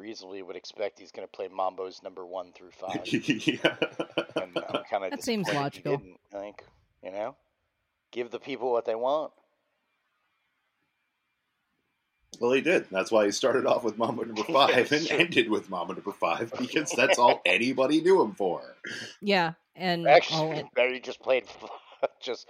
[0.00, 3.06] reasonably would expect he's going to play Mambo's number one through five.
[3.06, 3.76] yeah.
[4.36, 5.98] and I'm kind of That seems logical.
[5.98, 6.64] Didn't, like,
[7.04, 7.36] you know,
[8.10, 9.32] give the people what they want.
[12.40, 12.86] Well, he did.
[12.90, 15.18] That's why he started off with Mambo Number Five and sure.
[15.20, 18.62] ended with Mambo Number Five because that's all anybody knew him for.
[19.20, 21.44] Yeah, and Actually, all- Barry just played
[22.20, 22.48] just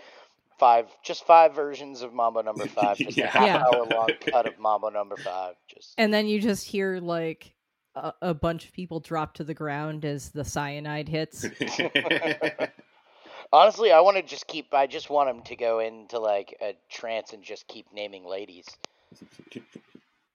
[0.61, 3.25] five, just five versions of Mambo Number Five, just Yeah.
[3.25, 3.65] a half Yeah.
[3.65, 5.55] hour long cut of Mambo Number Five.
[5.67, 7.55] Just and then you just hear like
[7.97, 11.45] a, a bunch of people drop to the ground as the cyanide hits.
[13.53, 14.73] honestly, I want to just keep.
[14.73, 18.67] I just want him to go into like a trance and just keep naming ladies.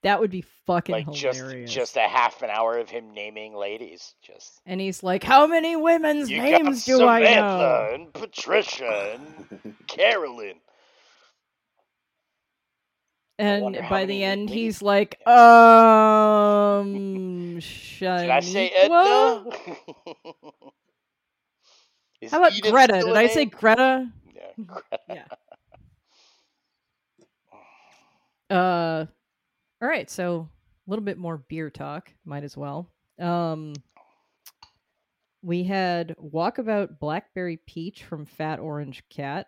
[0.05, 1.73] That would be fucking like just hilarious.
[1.73, 4.13] just a half an hour of him naming ladies.
[4.21, 8.13] Just and he's like, "How many women's you names got do I Samantha know?" and
[8.13, 10.57] Patricia and Carolyn.
[13.39, 17.63] And by the end, ladies- he's like, "Um, Did
[18.29, 18.77] I say Shaniqua?
[18.77, 19.43] Edna?
[22.21, 23.01] Is How about Edith Greta?
[23.03, 23.45] Did I say?
[23.45, 24.07] Greta?
[24.35, 24.99] Yeah, Greta.
[25.09, 25.25] Yeah.
[28.55, 29.05] Uh,
[29.85, 30.09] all right.
[30.09, 30.49] So
[30.87, 32.11] a little bit more beer talk.
[32.25, 32.89] Might as well.
[33.19, 33.73] Um,
[35.43, 39.47] we had Walkabout Blackberry Peach from Fat Orange Cat,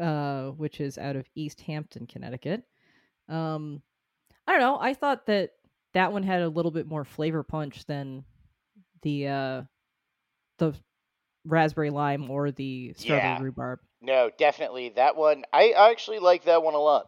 [0.00, 2.62] uh, which is out of East Hampton, Connecticut.
[3.28, 3.82] Um,
[4.46, 4.78] I don't know.
[4.80, 5.50] I thought that
[5.92, 8.24] that one had a little bit more flavor punch than
[9.02, 9.62] the uh,
[10.58, 10.72] the
[11.44, 13.42] raspberry lime or the strawberry Yeah.
[13.42, 13.80] rhubarb.
[14.00, 15.44] No, definitely that one.
[15.52, 17.06] I I actually like that one a lot.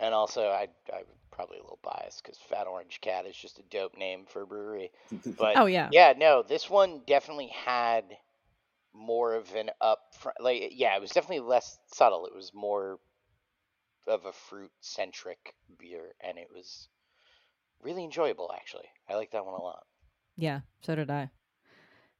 [0.00, 1.02] And also, I I
[1.38, 4.46] probably a little biased because Fat Orange Cat is just a dope name for a
[4.46, 4.90] brewery.
[5.38, 5.88] But Oh yeah.
[5.92, 8.02] yeah, no, this one definitely had
[8.92, 10.32] more of an upfront.
[10.40, 12.26] Like, yeah, it was definitely less subtle.
[12.26, 12.98] It was more
[14.08, 16.88] of a fruit centric beer, and it was
[17.84, 18.50] really enjoyable.
[18.52, 19.84] Actually, I like that one a lot.
[20.36, 21.30] Yeah, so did I.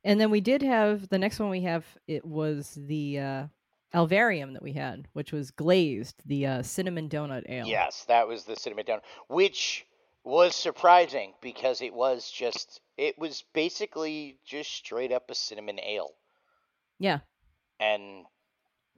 [0.05, 3.47] And then we did have the next one we have it was the uh
[3.95, 7.67] Alvarium that we had, which was glazed, the uh, cinnamon donut ale.
[7.67, 9.87] Yes, that was the cinnamon donut, which
[10.25, 16.11] was surprising because it was just it was basically just straight up a cinnamon ale,
[16.99, 17.21] Yeah,
[17.81, 18.27] and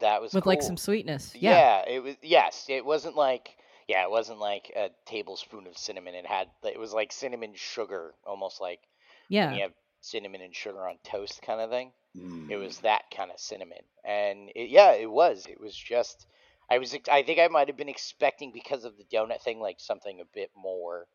[0.00, 1.34] that was with like some sweetness.
[1.34, 1.50] Yeah.
[1.84, 2.16] Yeah, it was.
[2.22, 3.56] Yes, it wasn't like.
[3.86, 6.14] Yeah, it wasn't like a tablespoon of cinnamon.
[6.14, 6.48] It had.
[6.64, 8.80] It was like cinnamon sugar, almost like
[9.28, 9.52] Yeah.
[9.52, 11.92] you have cinnamon and sugar on toast kind of thing.
[12.16, 12.50] Mm.
[12.50, 15.46] It was that kind of cinnamon, and it, yeah, it was.
[15.48, 16.26] It was just.
[16.70, 16.96] I was.
[17.10, 20.24] I think I might have been expecting because of the donut thing, like something a
[20.34, 21.06] bit more,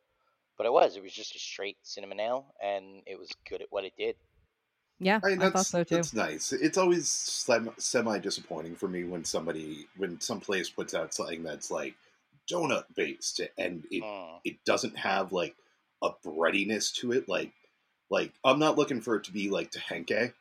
[0.58, 0.96] but it was.
[0.96, 4.16] It was just a straight cinnamon ale, and it was good at what it did.
[5.00, 5.96] Yeah, I, mean, I, thought that's, so too.
[5.96, 6.54] that's nice.
[6.54, 11.70] It's always semi disappointing for me when somebody, when some place puts out something that's
[11.70, 11.96] like
[12.50, 14.39] donut based and it Mm.
[14.46, 15.56] it doesn't have like
[16.02, 17.28] a breadiness to it.
[17.28, 17.52] Like,
[18.10, 20.34] like I'm not looking for it to be like Tehenke,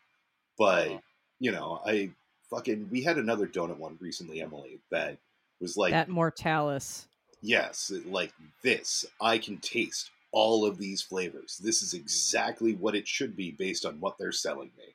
[0.58, 1.02] but Mhm.
[1.40, 2.10] you know, I
[2.50, 5.18] fucking we had another donut one recently, Emily, that
[5.60, 7.06] was like that Mortalis.
[7.42, 8.32] yes, like
[8.62, 9.04] this.
[9.20, 11.58] I can taste all of these flavors.
[11.58, 14.94] This is exactly what it should be based on what they're selling me.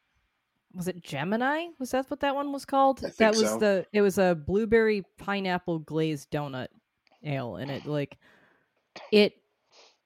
[0.74, 1.68] Was it Gemini?
[1.80, 3.00] Was that what that one was called?
[3.00, 3.58] I think that was so.
[3.60, 6.68] the it was a blueberry pineapple glazed donut
[7.24, 8.18] ale and it like
[9.12, 9.34] it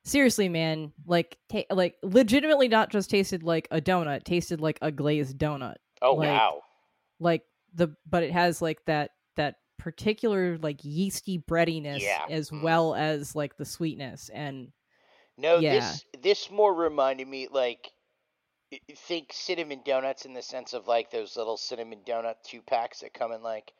[0.06, 4.91] seriously man like ta- like legitimately not just tasted like a donut tasted like a
[4.91, 6.62] glazed donut Oh Like, wow!
[7.20, 7.43] like
[7.74, 12.26] the but it has like that that particular like yeasty breadiness Yeah.
[12.30, 12.62] as Mm.
[12.62, 14.72] well as like the sweetness and
[15.38, 15.74] No, yeah.
[15.74, 17.91] this this more reminded me like
[18.97, 23.14] think cinnamon donuts in the sense of like those little cinnamon donut two packs that
[23.14, 23.72] come in like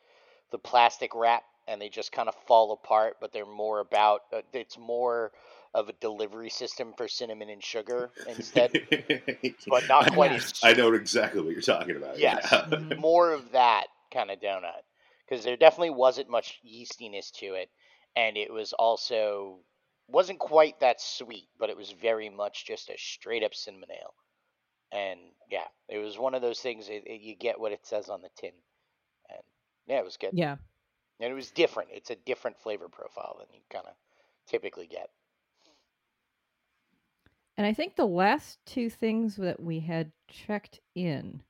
[0.52, 3.16] the plastic wrap and they just kind of fall apart.
[3.20, 5.32] But they're more about uh, it's more
[5.74, 8.70] of a delivery system for cinnamon and sugar instead,
[9.66, 10.36] but not quite Yeah.
[10.36, 12.18] as I know exactly what you're talking about.
[12.18, 12.48] Yes.
[12.50, 12.64] yeah.
[12.70, 12.98] Mhm.
[12.98, 14.82] more of that kind of donut
[15.28, 17.70] because there definitely wasn't much yeastiness to it,
[18.14, 19.58] and it was also
[20.06, 24.14] wasn't quite that sweet, but it was very much just a straight up cinnamon ale.
[24.92, 25.18] And
[25.50, 26.88] yeah, it was one of those things.
[26.88, 28.52] It, it, you get what it says on the tin,
[29.30, 29.40] and
[29.86, 30.30] yeah, it was good.
[30.34, 30.56] Yeah.
[31.20, 31.88] And it was different.
[31.92, 33.94] It's a different flavor profile than you kind of
[34.46, 35.08] typically get.
[37.56, 41.42] And I think the last two things that we had checked in,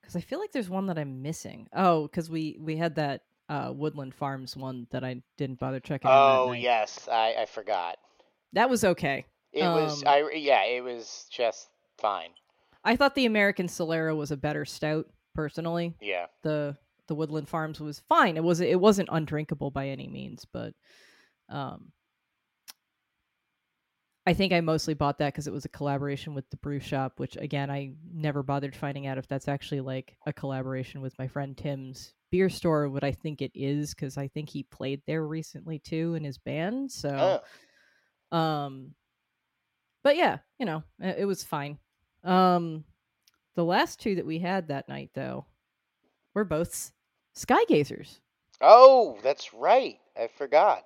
[0.00, 1.68] because I feel like there's one that I'm missing.
[1.72, 6.10] Oh, because we we had that uh, Woodland Farms one that I didn't bother checking.
[6.10, 7.96] Oh yes, I, I forgot.
[8.54, 9.26] that was okay.
[9.52, 12.30] It was Um, I yeah, it was just fine.
[12.82, 15.94] I thought the American Solera was a better stout, personally.
[16.00, 16.26] Yeah.
[16.42, 18.36] The the Woodland Farms was fine.
[18.36, 20.74] It was it wasn't undrinkable by any means, but
[21.48, 21.92] um,
[24.26, 27.14] I think I mostly bought that because it was a collaboration with the Brew Shop,
[27.18, 31.28] which again I never bothered finding out if that's actually like a collaboration with my
[31.28, 32.88] friend Tim's beer store.
[32.88, 36.38] What I think it is because I think he played there recently too in his
[36.38, 36.90] band.
[36.90, 37.42] So,
[38.32, 38.36] Oh.
[38.36, 38.94] um,
[40.02, 41.78] but yeah, you know, it, it was fine.
[42.24, 42.84] Um,
[43.56, 45.44] the last two that we had that night though,
[46.34, 46.92] were both s-
[47.34, 48.20] sky gazers.
[48.62, 49.98] Oh, that's right.
[50.18, 50.84] I forgot.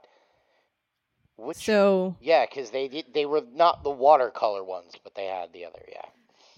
[1.39, 5.64] Which So yeah, because they they were not the watercolor ones, but they had the
[5.64, 5.82] other.
[5.89, 6.09] Yeah,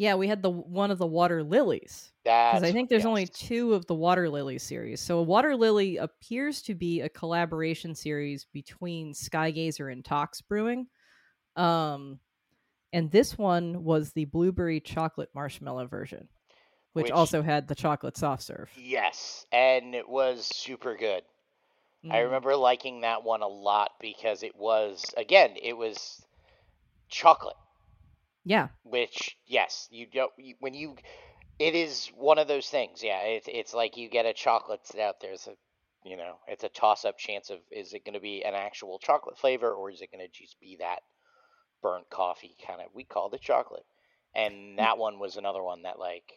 [0.01, 2.11] yeah, we had the one of the water lilies.
[2.25, 5.03] because I think there's only two of the Water Lily series.
[5.03, 10.87] So a Water Lily appears to be a collaboration series between Skygazer and Tox Brewing.
[11.55, 12.19] Um,
[12.95, 16.29] and this one was the blueberry chocolate marshmallow version,
[16.95, 18.71] which, Which- also had the chocolate soft serve.
[18.79, 21.25] Yes, and it was super good.
[22.09, 22.21] I Mm.
[22.21, 26.25] remember liking that one a lot because it was again, it was
[27.09, 27.57] chocolate.
[28.45, 30.97] Yeah, which yes you don't you, when you
[31.59, 35.17] it is one of those things yeah it's it's like you get a chocolate out
[35.21, 35.55] there's a
[36.09, 38.99] you know it's a toss up chance of is it going to be an actual
[38.99, 41.01] chocolate flavor or is it going to just be that
[41.83, 43.85] burnt coffee kind of we called it chocolate
[44.35, 46.33] and that one was another one that like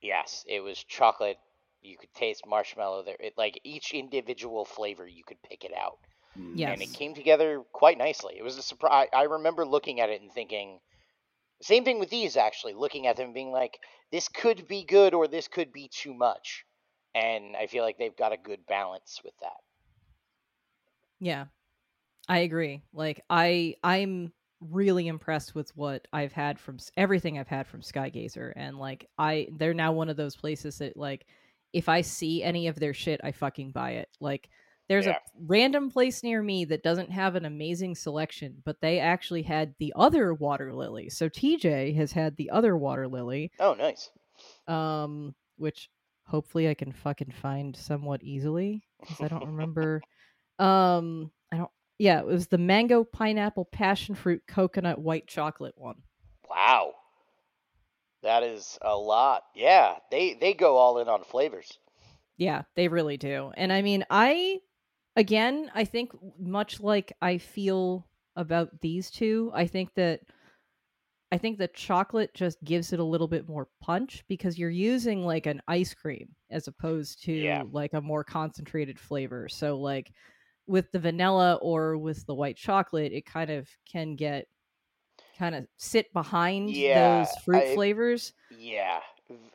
[0.00, 1.38] yes it was chocolate
[1.82, 5.98] you could taste marshmallow there it like each individual flavor you could pick it out
[6.36, 6.58] Mm.
[6.58, 6.74] Yeah.
[6.74, 8.36] and it came together quite nicely.
[8.38, 9.08] It was a surprise.
[9.14, 10.80] I remember looking at it and thinking,
[11.62, 13.78] same thing with these actually, looking at them being like,
[14.12, 16.64] this could be good or this could be too much.
[17.14, 19.58] And I feel like they've got a good balance with that.
[21.20, 21.46] yeah,
[22.28, 22.84] I agree.
[22.92, 28.52] Like I, I'm really impressed with what I've had from everything I've had from Skygazer,
[28.56, 31.26] and like I, they're now one of those places that like,
[31.72, 34.08] if I see any of their shit, I fucking buy it.
[34.20, 34.48] Like
[34.88, 35.12] there's Yeah.
[35.16, 39.74] a random place near me that doesn't have an amazing selection, but they actually had
[39.78, 41.10] the other water lily.
[41.10, 44.10] So TJ has had the other water lily, Oh, nice.
[44.66, 45.90] um, which
[46.26, 50.00] hopefully I can fucking find somewhat easily because I don't remember.
[50.58, 51.70] um, I don't.
[51.98, 56.02] Yeah, it was the mango, pineapple, passion fruit, coconut, white chocolate one.
[56.48, 56.94] Wow.
[58.22, 59.44] That is a lot.
[59.54, 61.78] Yeah, they they go all in on flavors.
[62.36, 63.52] Yeah, they really do.
[63.56, 64.60] And I mean, I
[65.16, 70.20] again, I think much like I feel about these two, I think that
[71.30, 75.24] I think the chocolate just gives it a little bit more punch because you're using
[75.26, 77.64] like an ice cream as opposed to Yeah.
[77.70, 79.48] like a more concentrated flavor.
[79.48, 80.10] So like
[80.66, 84.46] with the vanilla or with the white chocolate, it kind of can get
[85.38, 88.32] kind of sit behind Yeah, those fruit I- flavers.
[88.50, 89.00] Yeah.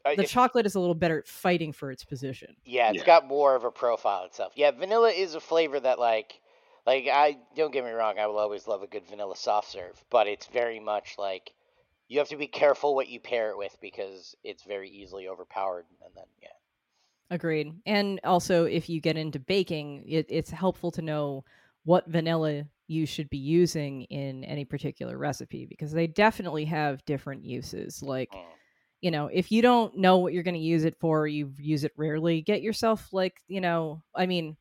[0.06, 2.56] Uh, The if- chocolate is a little better at fighting for its position.
[2.64, 3.06] Yeah, it's Yeah.
[3.06, 4.54] got more of a profile itself.
[4.56, 6.40] Yeah, vanilla is a flavor that like
[6.86, 10.04] like I don't get me wrong, I will always love a good vanilla soft serve,
[10.10, 11.54] but it's very much like
[12.10, 15.86] you have to be careful what you pair it with because it's very easily overpowered
[16.04, 16.50] and then yeah.
[17.30, 17.74] Agreed.
[17.86, 21.46] And also, if you get into baking, it, it's helpful to know
[21.86, 27.44] what vanilla you should be using in any particular recipe because they definitely have different
[27.46, 28.04] uses.
[28.04, 28.44] Like, Mm.
[29.02, 31.84] you know, if you don't know what you're going to use it for, you use
[31.84, 34.58] it rarely, get yourself, like, you know, I mean,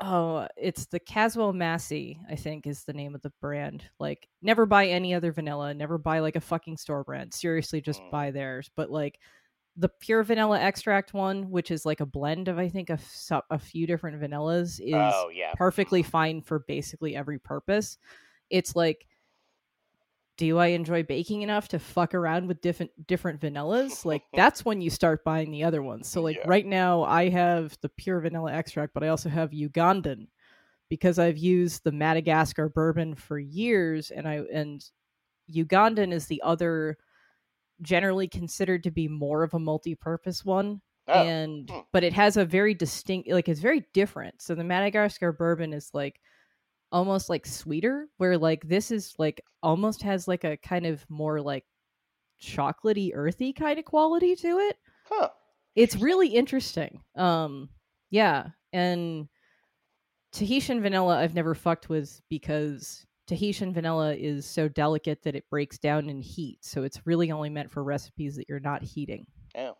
[0.00, 3.84] oh, it's the Caswell Massey, I think is the name of the brand.
[3.98, 7.32] Like, never buy any other vanilla, never buy like a fucking store brand.
[7.32, 8.10] Seriously, just Mm.
[8.10, 8.70] buy theirs.
[8.76, 9.18] But like,
[9.76, 13.42] the pure vanilla extract one, which is like a blend of I think a, f-
[13.50, 15.52] a few different vanillas, is oh yeah.
[15.54, 16.10] perfectly mm-hmm.
[16.10, 17.98] fine for basically every purpose.
[18.50, 19.06] It's like
[20.36, 24.04] do I enjoy baking enough to fuck around with different different vanillas?
[24.04, 26.08] Like that's when you start buying the other ones.
[26.08, 26.44] So like Yeah.
[26.46, 30.28] right now I have the pure vanilla extract, but I also have Ugandan
[30.88, 34.84] because I've used the Madagascar bourbon for years and I and
[35.52, 36.98] Ugandan is the other
[37.82, 41.80] generally considered to be more of a multi-purpose one Oh, and hmm.
[41.92, 45.90] but it has a very distinct like it's very different so the madagascar bourbon is
[45.94, 46.20] like
[46.90, 51.40] almost like sweeter where like this is like almost has like a kind of more
[51.40, 51.64] like
[52.42, 55.28] chocolatey earthy kind of quality to it huh.
[55.76, 57.68] it's really interesting um
[58.10, 59.28] yeah and
[60.32, 65.78] tahitian vanilla i've never fucked with because tahitian vanilla is so delicate that it breaks
[65.78, 69.76] down in heat so it's really only meant for recipes that you're not heating Oh.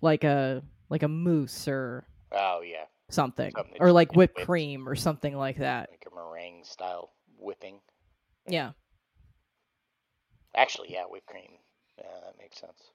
[0.00, 2.84] like a like a mousse or Oh yeah.
[3.10, 4.46] something, Something or like whipped whip.
[4.46, 5.88] cream or something like that.
[5.90, 7.78] Like a meringue style whipping.
[8.48, 8.72] Yeah.
[10.56, 11.58] Actually, yeah, whipped cream.
[11.96, 12.90] Yeah, that makes sense.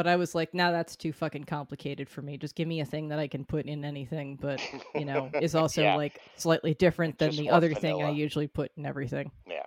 [0.00, 2.38] But I was like, nah, that's too fucking complicated for me.
[2.38, 4.58] Just give me a thing that I can put in anything, but
[4.94, 5.96] you know, is also Yeah.
[5.96, 9.30] like slightly different than the want other thing I usually put in everything.
[9.46, 9.66] Yeah.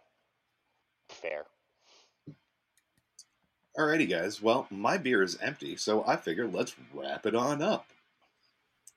[1.10, 1.44] Fair.
[3.78, 4.42] Alrighty, guys.
[4.42, 7.86] Well, my beer is empty, so I figure let's wrap it on up.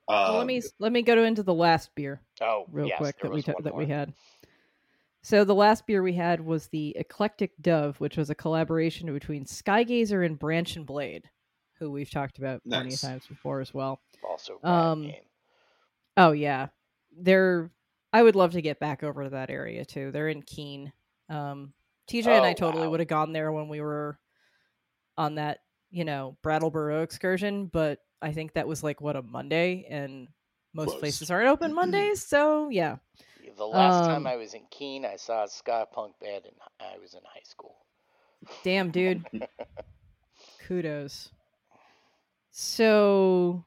[0.08, 3.20] Well, let Um, me let me go into the last beer Oh, real yes, quick
[3.20, 4.14] that we was ta- one that we had.
[5.26, 9.44] So the last beer we had was the Eclectic Dove, which was a collaboration between
[9.44, 11.28] Skygazer and Branch and Blade,
[11.80, 13.02] who we've talked about Nice.
[13.02, 14.00] of times before as well.
[14.22, 15.24] Also, Um, game.
[16.16, 16.68] Oh yeah,
[17.10, 17.72] they're.
[18.12, 20.12] I would love to get back over to that area too.
[20.12, 20.92] They're in Keene.
[21.28, 21.72] Um,
[22.08, 22.92] TJ and I Oh, totally wow.
[22.92, 24.20] would have gone there when we were
[25.18, 25.58] on that,
[25.90, 27.66] you know, Brattleboro excursion.
[27.66, 30.28] But I think that was like what a Monday, and
[30.72, 31.00] most Close.
[31.00, 32.24] places aren't open Mondays.
[32.24, 32.98] So yeah,
[33.56, 36.54] The last um, time I was in Keene, I saw a ska punk band, and
[36.80, 37.76] I was in high school.
[38.62, 39.24] damn dude,
[40.66, 41.30] kudos.
[42.50, 43.64] So,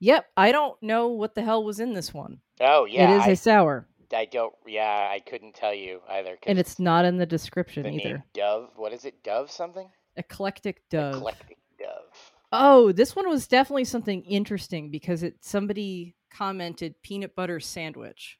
[0.00, 2.40] yep, I don't know what the hell was in this one.
[2.60, 4.54] Oh yeah, it is I, a sour, I don't.
[4.66, 6.36] Yeah, I couldn't tell you either.
[6.46, 8.24] and it's not in the description the either.
[8.34, 8.70] Dove.
[8.76, 9.22] What is it?
[9.22, 9.88] Dove something?
[10.16, 11.16] Eclectic Dove.
[11.16, 12.32] Eclectic Dove.
[12.52, 18.38] Oh, this one was definitely something interesting because it somebody commented peanut butter sandwich.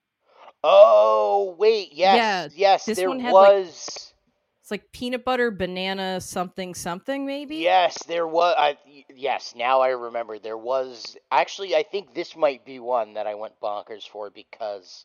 [0.65, 2.85] Oh wait, yes, Yeah, yes.
[2.87, 4.13] this there one had, like- was.
[4.61, 7.59] It's like peanut butter banana something something maybe.
[7.59, 8.53] Yes, there was.
[8.59, 10.41] I, y- yes, now I remember.
[10.41, 11.77] There was actually.
[11.77, 15.05] I think this might be one that I went bonkers for because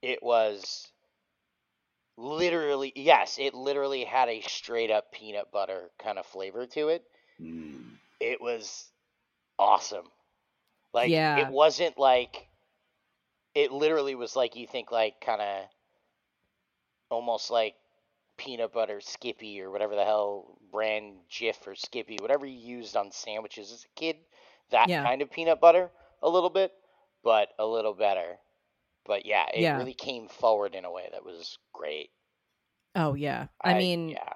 [0.00, 0.88] it was
[2.16, 2.90] literally.
[2.96, 7.04] Yes, it literally had a straight up peanut butter kind of flavor to it.
[7.38, 7.82] mm,
[8.18, 8.88] It was
[9.58, 10.06] awesome.
[10.96, 11.46] Like Yeah.
[11.46, 12.48] it wasn't like.
[13.54, 15.64] It literally was like you think like kind of
[17.10, 17.74] almost like
[18.36, 23.12] peanut butter Skippy or whatever the hell brand Jif or Skippy, whatever you used on
[23.12, 24.16] sandwiches as a kid.
[24.70, 25.04] That Yeah.
[25.04, 25.90] kind of peanut butter,
[26.22, 26.72] a little bit,
[27.22, 28.38] but a little better.
[29.04, 29.76] But yeah, it Yeah.
[29.76, 32.10] really came forward in a way that was great.
[32.94, 33.48] Oh yeah.
[33.62, 34.32] I, mean, yeah,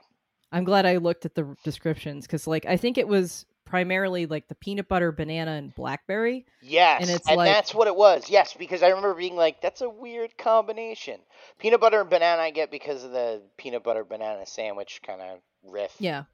[0.53, 4.49] I'm glad I looked at the descriptions because like I think it was primarily like
[4.49, 6.45] the peanut butter banana and blackberry.
[6.61, 8.29] yes, and and, it's like- that's what it was.
[8.29, 11.21] Yes, because I remember being like, "That's a weird combination."
[11.59, 15.39] Peanut butter and banana, I get because of the peanut butter banana sandwich kind of
[15.65, 15.95] riff.
[15.99, 16.25] Yeah.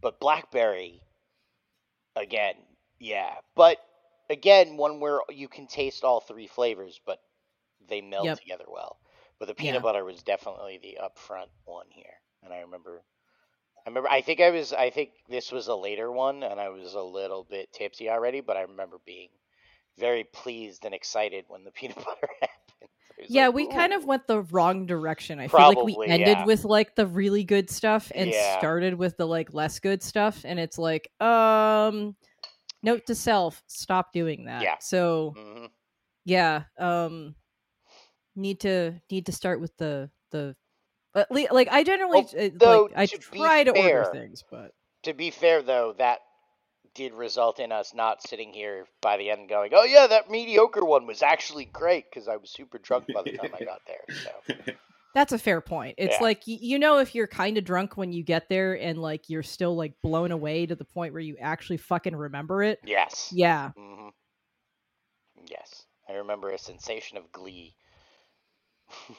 [0.00, 1.00] but blackberry
[2.14, 2.54] again
[2.98, 3.78] yeah but
[4.30, 7.18] again one where you can taste all three flavors but
[7.88, 8.38] they meld Yep.
[8.40, 8.98] together well
[9.38, 9.80] but the peanut Yeah.
[9.80, 13.02] butter was definitely the upfront one here and i remember
[13.86, 16.68] i remember i think i was i think this was a later one and i
[16.68, 19.28] was a little bit tipsy already but i remember being
[19.98, 22.90] very pleased and excited when the peanut butter happened
[23.28, 25.40] Yeah, like, we kind of went the wrong direction.
[25.40, 26.44] I feel like we ended yeah.
[26.46, 28.58] with like the really good stuff and Yeah.
[28.58, 32.16] started with the like less good stuff and it's like um
[32.82, 34.62] note to self, stop doing that.
[34.62, 34.76] Yeah.
[34.80, 35.70] So, Mhm.
[36.24, 37.34] yeah, um
[38.34, 40.54] need to need to start with the the
[41.30, 44.72] le- like I generally Although, like I try to order things, but
[45.04, 46.20] to be fair though that
[46.94, 50.84] did result in us not sitting here by the end going oh yeah that mediocre
[50.84, 54.00] one was actually great because i was super drunk by the time i got there
[54.08, 54.64] so
[55.14, 55.94] That's a fair point.
[55.96, 56.22] It's Yeah.
[56.22, 59.42] like you know if you're kind of drunk when you get there and like you're
[59.42, 62.80] still like blown away to the point where you actually fucking remember it.
[62.84, 63.70] yes Yeah.
[63.76, 64.08] hmm
[65.48, 67.74] yes i remember a sensation of glee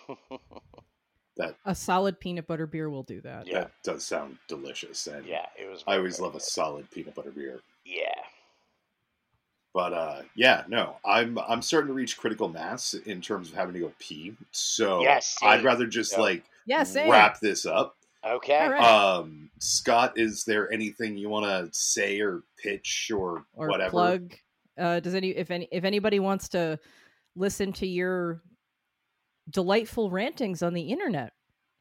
[1.66, 3.48] A solid peanut butter beer will do that.
[3.48, 3.62] Yeah.
[3.62, 7.16] That does sound delicious, and yeah it was I always very love a solid peanut
[7.16, 7.60] butter beer.
[7.86, 8.22] yeah
[9.74, 13.74] But uh, yeah, no, I'm I'm starting to reach critical mass in terms of having
[13.74, 14.34] to go pee.
[14.52, 16.20] So Yes, I'd rather just Yep.
[16.20, 17.10] like Yeah, same.
[17.10, 17.96] wrap this up.
[18.26, 18.58] Okay.
[18.58, 18.82] All right.
[18.84, 23.92] Um, Scott, is there anything you want to say or pitch or, or whatever?
[23.92, 24.34] plug.
[24.78, 26.80] Uh, does any if any if anybody wants to
[27.36, 28.42] listen to your
[29.50, 31.34] delightful rantings on the internet,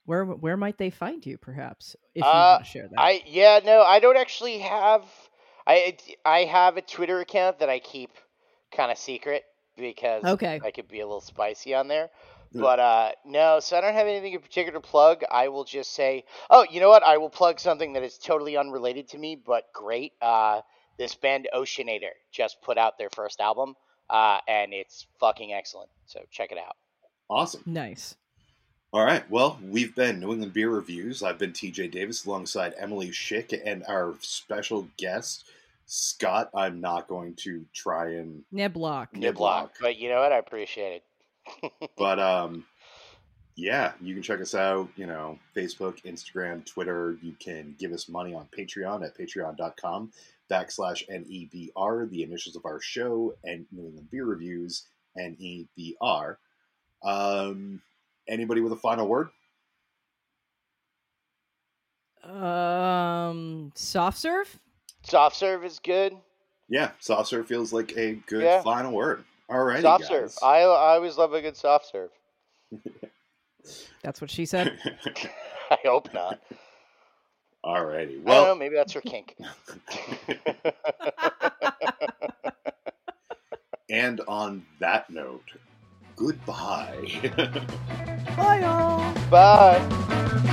[0.05, 1.39] where where might they find you?
[1.39, 2.99] Perhaps if you Uh, want to share that.
[2.99, 5.05] I yeah no I don't actually have
[5.67, 8.11] I I have a Twitter account that I keep
[8.73, 9.45] kind of secret
[9.77, 10.61] because Okay.
[10.65, 12.11] I could be a little spicy on there.
[12.55, 15.23] But uh no, so I don't have anything in particular to plug.
[15.31, 17.03] I will just say, oh, you know what?
[17.03, 20.13] I will plug something that is totally unrelated to me, but great.
[20.23, 20.63] Uh,
[20.97, 23.75] this band Oceanator just put out their first album,
[24.09, 25.91] uh, and it's fucking excellent.
[26.07, 26.77] So check it out.
[27.29, 27.63] Awesome.
[27.67, 28.15] nice.
[28.93, 29.29] All right.
[29.31, 31.23] Well, we've been New England Beer Reviews.
[31.23, 35.45] I've been TJ Davis alongside Emily Schick and our special guest,
[35.87, 36.51] Scott.
[36.55, 39.09] I'm not going to try and, Niblock.
[39.13, 39.71] Niblock.
[39.81, 40.33] But you know what?
[40.33, 41.03] I appreciate
[41.63, 41.73] it.
[41.99, 42.65] but um,
[43.57, 47.19] yeah, you can check us out, you know, Facebook, Instagram, Twitter.
[47.23, 50.13] You can give us money on Patreon at patreon.com
[50.51, 54.87] backslash NEBR, the initials of our show, and New England Beer Reviews,
[55.19, 56.37] NEBR.
[57.07, 57.81] Um,
[58.29, 59.29] anybody with a final word?
[62.25, 64.59] Um, soft serve.
[65.03, 66.17] Soft serve is good.
[66.69, 68.63] Yeah, soft serve feels like a good Yeah.
[68.63, 69.25] final word.
[69.49, 70.09] All right, soft guys.
[70.09, 70.35] serve.
[70.43, 72.11] I I always love a good soft serve.
[74.03, 74.77] That's what she said.
[75.71, 76.41] I hope not.
[77.63, 78.15] All righty.
[78.15, 78.43] I don't know.
[78.43, 79.37] Well, Maybe that's her kink.
[83.91, 85.43] and on that note,
[86.17, 87.33] goodbye.
[88.37, 89.15] Bye, all.
[89.31, 90.53] Bye.